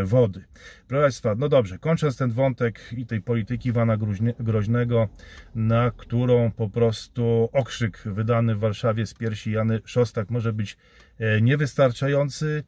e, 0.00 0.04
wody. 0.04 0.44
Proszę 0.88 1.02
Państwa, 1.02 1.34
no 1.34 1.48
dobrze, 1.48 1.78
kończąc 1.78 2.16
ten 2.16 2.30
wątek 2.30 2.80
i 2.96 3.06
tej 3.06 3.20
polityki 3.20 3.72
Wana 3.72 3.96
Groźnego, 4.40 5.08
na 5.54 5.90
którą 5.90 6.50
po 6.50 6.68
prostu 6.68 7.48
okrzyk 7.52 8.02
wydany 8.06 8.54
w 8.54 8.58
Warszawie 8.58 9.06
z 9.06 9.14
piersi 9.14 9.52
Jany 9.52 9.80
Szostak 9.84 10.30
może 10.30 10.52
być 10.52 10.76
niewystarczający, 11.42 12.64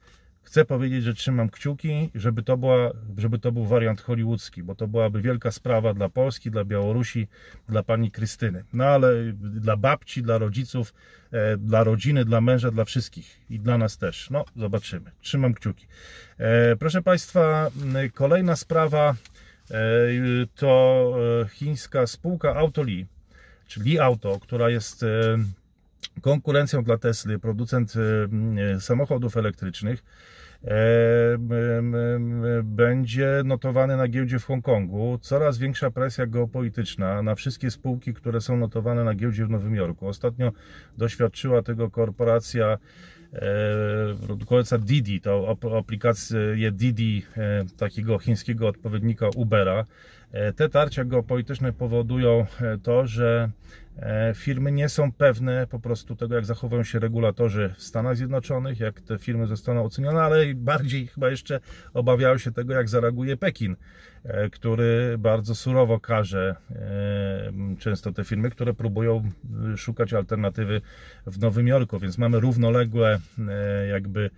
Chcę 0.51 0.65
powiedzieć, 0.65 1.05
że 1.05 1.15
trzymam 1.15 1.51
kciuki, 1.51 2.11
żeby 2.15 2.43
to, 2.43 2.57
była, 2.57 2.91
żeby 3.17 3.39
to 3.39 3.53
był 3.53 3.65
wariant 3.65 4.01
hollywoodzki, 4.01 4.63
bo 4.63 4.75
to 4.75 4.89
byłaby 4.89 5.23
wielka 5.23 5.51
sprawa 5.51 5.95
dla 5.95 6.09
Polski, 6.09 6.51
dla 6.51 6.65
Białorusi, 6.65 7.29
dla 7.69 7.83
pani 7.83 8.11
Krystyny. 8.11 8.65
No 8.73 8.85
ale 8.85 9.33
dla 9.33 9.77
babci, 9.77 10.23
dla 10.23 10.39
rodziców, 10.39 10.95
e, 11.33 11.57
dla 11.57 11.85
rodziny, 11.85 12.25
dla 12.25 12.41
męża, 12.41 12.71
dla 12.71 12.85
wszystkich 12.85 13.41
i 13.51 13.61
dla 13.61 13.79
nas 13.79 13.99
też. 13.99 14.31
No, 14.31 14.45
zobaczymy. 14.57 15.11
Trzymam 15.21 15.55
kciuki. 15.55 15.87
E, 16.39 16.77
proszę 16.77 17.03
Państwa, 17.03 17.71
kolejna 18.15 18.57
sprawa 18.57 19.15
e, 19.71 19.77
to 20.55 21.15
chińska 21.51 22.07
spółka 22.07 22.57
Autoli, 22.57 23.07
czyli 23.67 23.99
Auto, 23.99 24.39
która 24.41 24.71
jest 24.71 25.05
konkurencją 26.21 26.85
dla 26.85 26.99
Tesla, 26.99 27.39
producent 27.39 27.95
samochodów 28.81 29.37
elektrycznych 29.37 30.03
E, 30.03 30.40
będzie 32.63 33.43
notowany 33.45 33.97
na 33.97 34.09
giełdzie 34.09 34.39
w 34.39 34.45
Hongkongu. 34.45 35.19
Coraz 35.23 35.59
większa 35.59 35.91
presja 35.91 36.27
geopolityczna 36.27 37.23
na 37.23 37.35
wszystkie 37.35 37.71
spółki, 37.71 38.15
które 38.15 38.41
są 38.41 38.57
notowane 38.57 39.05
na 39.05 39.15
giełdzie 39.15 39.47
w 39.47 39.51
Nowym 39.51 39.75
Jorku. 39.75 40.09
Ostatnio 40.09 40.53
doświadczyła 40.99 41.63
tego 41.63 41.91
korporacja 41.91 42.79
e, 43.33 43.39
produkująca 44.27 44.79
Didi, 44.79 45.21
to 45.21 45.57
aplikację 45.79 46.73
Didi, 46.73 47.23
e, 47.37 47.65
takiego 47.77 48.19
chińskiego 48.19 48.69
odpowiednika 48.69 49.29
Ubera. 49.37 49.85
Te 50.57 50.69
tarcia 50.69 51.05
geopolityczne 51.05 51.73
powodują 51.73 52.47
to, 52.83 53.07
że 53.07 53.51
E, 54.03 54.35
firmy 54.35 54.73
nie 54.73 54.89
są 54.89 55.13
pewne 55.13 55.67
po 55.67 55.81
prostu 55.81 56.17
tego, 56.17 56.35
jak 56.35 56.45
zachowują 56.45 56.85
się 56.85 56.99
regulatorzy 56.99 57.75
w 57.77 57.83
Stanach 57.83 58.17
Zjednoczonych, 58.17 58.81
jak 58.81 59.01
te 59.01 59.19
firmy 59.19 59.47
zostaną 59.47 59.85
ocenione, 59.85 60.23
ale 60.23 60.55
bardziej 60.55 61.07
chyba 61.07 61.31
jeszcze 61.31 61.61
obawiają 61.95 62.39
się 62.39 62.53
tego, 62.53 62.75
jak 62.75 62.89
zareaguje 62.89 63.37
Pekin, 63.37 63.77
e, 64.25 64.51
który 64.51 65.17
bardzo 65.19 65.55
surowo 65.55 66.01
karze 66.01 66.57
e, 66.71 67.53
często 67.79 68.13
te 68.13 68.25
firmy, 68.25 68.51
które 68.51 68.75
próbują 68.75 69.23
szukać 69.77 70.13
alternatywy 70.13 70.81
w 71.27 71.39
Nowym 71.39 71.69
Jorku, 71.69 71.99
więc 71.99 72.19
mamy 72.19 72.41
równoległe 72.41 73.19
jakby 73.91 74.31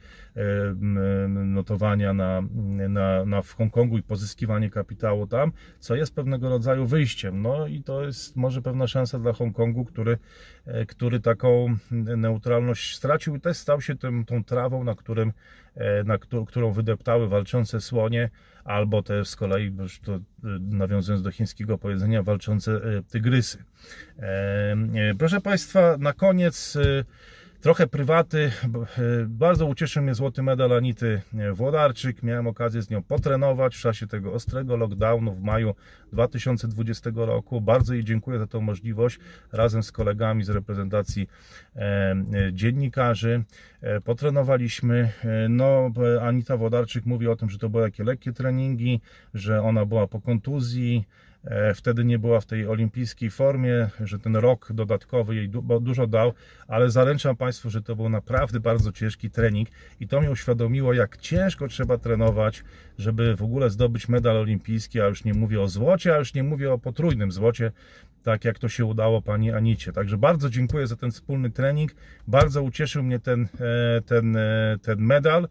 notowania 1.28 2.12
na, 2.12 2.42
na, 2.88 3.24
na 3.24 3.42
w 3.42 3.52
Hongkongu 3.52 3.98
i 3.98 4.02
pozyskiwanie 4.02 4.70
kapitału 4.70 5.26
tam, 5.26 5.52
co 5.78 5.94
jest 5.94 6.14
pewnego 6.14 6.48
rodzaju 6.48 6.86
wyjściem. 6.86 7.42
No 7.42 7.66
i 7.66 7.82
to 7.82 8.04
jest 8.04 8.36
może 8.36 8.62
pewna 8.62 8.86
szansa 8.86 9.18
dla 9.18 9.32
Hongkongu, 9.32 9.84
który, 9.84 10.18
e, 10.66 10.86
który 10.86 11.20
taką 11.20 11.76
neutralność 12.16 12.96
stracił 12.96 13.36
i 13.36 13.40
też 13.40 13.56
stał 13.56 13.80
się 13.80 13.96
tym, 13.96 14.24
tą 14.24 14.44
trawą, 14.44 14.84
na, 14.84 14.94
którym, 14.94 15.32
e, 15.74 16.04
na 16.04 16.18
którą 16.46 16.72
wydeptały 16.72 17.28
walczące 17.28 17.80
słonie, 17.80 18.30
albo 18.64 19.02
też 19.02 19.28
z 19.28 19.36
kolei, 19.36 19.72
już 19.78 20.00
to 20.00 20.14
e, 20.14 20.20
nawiązując 20.60 21.22
do 21.22 21.30
chińskiego 21.30 21.78
powiedzenia, 21.78 22.22
walczące 22.22 22.80
tygrysy. 23.10 23.64
Proszę 25.18 25.40
Państwa, 25.40 25.96
na 25.98 26.12
koniec 26.12 26.78
Trochę 27.62 27.86
prywaty. 27.86 28.52
E, 28.64 29.26
bardzo 29.26 29.66
ucieszył 29.66 30.02
mnie 30.02 30.14
złoty 30.14 30.42
medal 30.42 30.72
Anity 30.72 31.22
Włodarczyk. 31.52 32.22
Miałem 32.22 32.46
okazję 32.46 32.82
z 32.82 32.90
nią 32.90 33.02
potrenować 33.02 33.76
w 33.76 33.80
czasie 33.80 34.06
tego 34.06 34.32
ostrego 34.32 34.76
lockdownu 34.76 35.34
w 35.34 35.40
maju 35.40 35.74
2020 36.12 37.10
roku. 37.14 37.60
Bardzo 37.60 37.94
jej 37.94 38.04
dziękuję 38.04 38.38
za 38.38 38.46
tę 38.46 38.60
możliwość. 38.60 39.18
Razem 39.52 39.82
z 39.82 39.92
kolegami 39.92 40.44
z 40.44 40.48
reprezentacji 40.48 41.28
e, 41.76 41.80
e, 41.80 42.52
dziennikarzy 42.52 43.44
potrenowaliśmy. 44.04 45.12
No, 45.48 45.90
Anita 46.20 46.56
Włodarczyk 46.56 47.06
mówi 47.06 47.28
o 47.28 47.36
tym, 47.36 47.50
że 47.50 47.58
to 47.58 47.68
były 47.68 47.84
takie 47.84 48.04
lekkie 48.04 48.32
treningi, 48.32 49.00
że 49.34 49.62
ona 49.62 49.84
była 49.84 50.06
po 50.06 50.20
kontuzji, 50.20 51.04
E, 51.31 51.31
wtedy 51.74 52.04
nie 52.04 52.18
była 52.18 52.40
w 52.40 52.46
tej 52.46 52.66
olimpijskiej 52.66 53.30
formie, 53.30 53.90
że 54.00 54.18
ten 54.18 54.36
rok 54.36 54.72
dodatkowy 54.72 55.34
jej 55.34 55.48
dużo 55.80 56.06
dał, 56.06 56.32
ale 56.68 56.90
zaręczam 56.90 57.36
Państwu, 57.36 57.70
że 57.70 57.82
to 57.82 57.96
był 57.96 58.08
naprawdę 58.08 58.60
bardzo 58.60 58.92
ciężki 58.92 59.30
trening 59.30 59.68
i 60.00 60.08
to 60.08 60.20
mi 60.20 60.28
uświadomiło, 60.28 60.92
jak 60.92 61.16
ciężko 61.16 61.68
trzeba 61.68 61.98
trenować, 61.98 62.64
żeby 62.98 63.36
w 63.36 63.42
ogóle 63.42 63.70
zdobyć 63.70 64.08
medal 64.08 64.36
olimpijski, 64.36 65.00
a 65.00 65.06
już 65.06 65.24
nie 65.24 65.34
mówię 65.34 65.60
o 65.60 65.68
złocie, 65.68 66.14
a 66.14 66.18
już 66.18 66.34
nie 66.34 66.42
mówię 66.42 66.72
o 66.72 66.78
potrójnym 66.78 67.32
złocie, 67.32 67.72
tak 68.22 68.44
jak 68.44 68.58
to 68.58 68.68
się 68.68 68.84
udało 68.84 69.22
Pani 69.22 69.52
Anicie. 69.52 69.92
Także 69.92 70.18
bardzo 70.18 70.50
dziękuję 70.50 70.86
za 70.86 70.96
ten 70.96 71.10
wspólny 71.10 71.50
trening, 71.50 71.94
bardzo 72.28 72.62
ucieszył 72.62 73.02
mnie 73.02 73.18
ten, 73.18 73.48
e, 73.60 74.00
ten, 74.00 74.36
e, 74.36 74.78
ten 74.82 74.98
medal. 74.98 75.48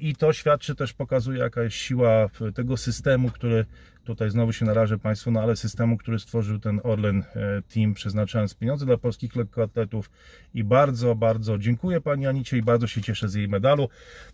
I 0.00 0.16
to 0.16 0.32
świadczy 0.32 0.74
też, 0.74 0.92
pokazuje 0.92 1.38
jaka 1.38 1.62
jest 1.62 1.76
siła 1.76 2.28
tego 2.54 2.76
systemu, 2.76 3.30
który 3.30 3.64
Tutaj 4.04 4.30
znowu 4.30 4.52
się 4.52 4.64
narażę 4.64 4.98
Państwu, 4.98 5.30
no 5.30 5.40
ale 5.40 5.56
systemu, 5.56 5.96
który 5.96 6.18
stworzył 6.18 6.58
ten 6.58 6.80
Orlen 6.82 7.18
e, 7.36 7.62
Team, 7.74 7.94
przeznaczając 7.94 8.54
pieniądze 8.54 8.86
dla 8.86 8.96
polskich 8.96 9.36
lekkoatletów. 9.36 10.10
I 10.54 10.64
bardzo, 10.64 11.14
bardzo 11.14 11.58
dziękuję 11.58 12.00
Pani 12.00 12.26
Anicie 12.26 12.56
i 12.56 12.62
bardzo 12.62 12.86
się 12.86 13.00
cieszę 13.02 13.28
z 13.28 13.34
jej 13.34 13.48
medalu. 13.48 13.88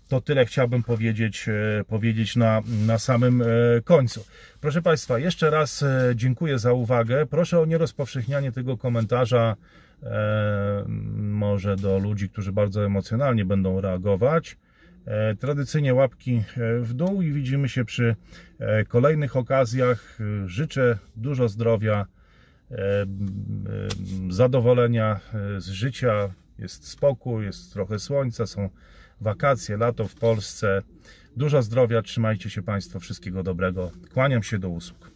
To 0.08 0.20
tyle 0.20 0.46
chciałbym 0.46 0.82
powiedzieć, 0.82 1.48
e, 1.48 1.84
powiedzieć 1.84 2.36
na, 2.36 2.62
na 2.86 2.98
samym 2.98 3.42
e, 3.42 3.46
końcu. 3.84 4.24
Proszę 4.60 4.82
Państwa, 4.82 5.18
jeszcze 5.18 5.50
raz 5.50 5.84
dziękuję 6.14 6.58
za 6.58 6.72
uwagę. 6.72 7.26
Proszę 7.26 7.60
o 7.60 7.66
nierozpowszechnianie 7.66 8.52
tego 8.52 8.76
komentarza 8.76 9.56
może 11.16 11.76
do 11.76 11.98
ludzi, 11.98 12.28
którzy 12.28 12.52
bardzo 12.52 12.84
emocjonalnie 12.84 13.44
będą 13.44 13.80
reagować. 13.80 14.56
E, 15.08 15.34
tradycyjnie 15.34 15.94
łapki 15.94 16.36
e, 16.36 16.78
w 16.80 16.94
dół 16.94 17.22
i 17.22 17.32
widzimy 17.32 17.68
się 17.68 17.84
przy 17.84 18.16
e, 18.58 18.84
kolejnych 18.84 19.36
okazjach. 19.36 20.18
Życzę 20.46 20.98
dużo 21.16 21.48
zdrowia, 21.48 22.06
zadowolenia 24.30 25.20
z 25.58 25.68
życia. 25.68 26.34
Jest 26.58 26.88
spokój, 26.88 27.44
jest 27.44 27.72
trochę 27.72 27.98
słońca, 27.98 28.46
są 28.46 28.68
wakacje, 29.20 29.76
lato 29.76 30.08
w 30.08 30.14
Polsce. 30.14 30.82
Dużo 31.36 31.62
zdrowia, 31.62 32.02
trzymajcie 32.02 32.50
się 32.50 32.62
Państwo, 32.62 33.00
wszystkiego 33.00 33.42
dobrego. 33.42 33.90
Kłaniam 34.14 34.42
się 34.42 34.58
do 34.58 34.68
usług. 34.68 35.07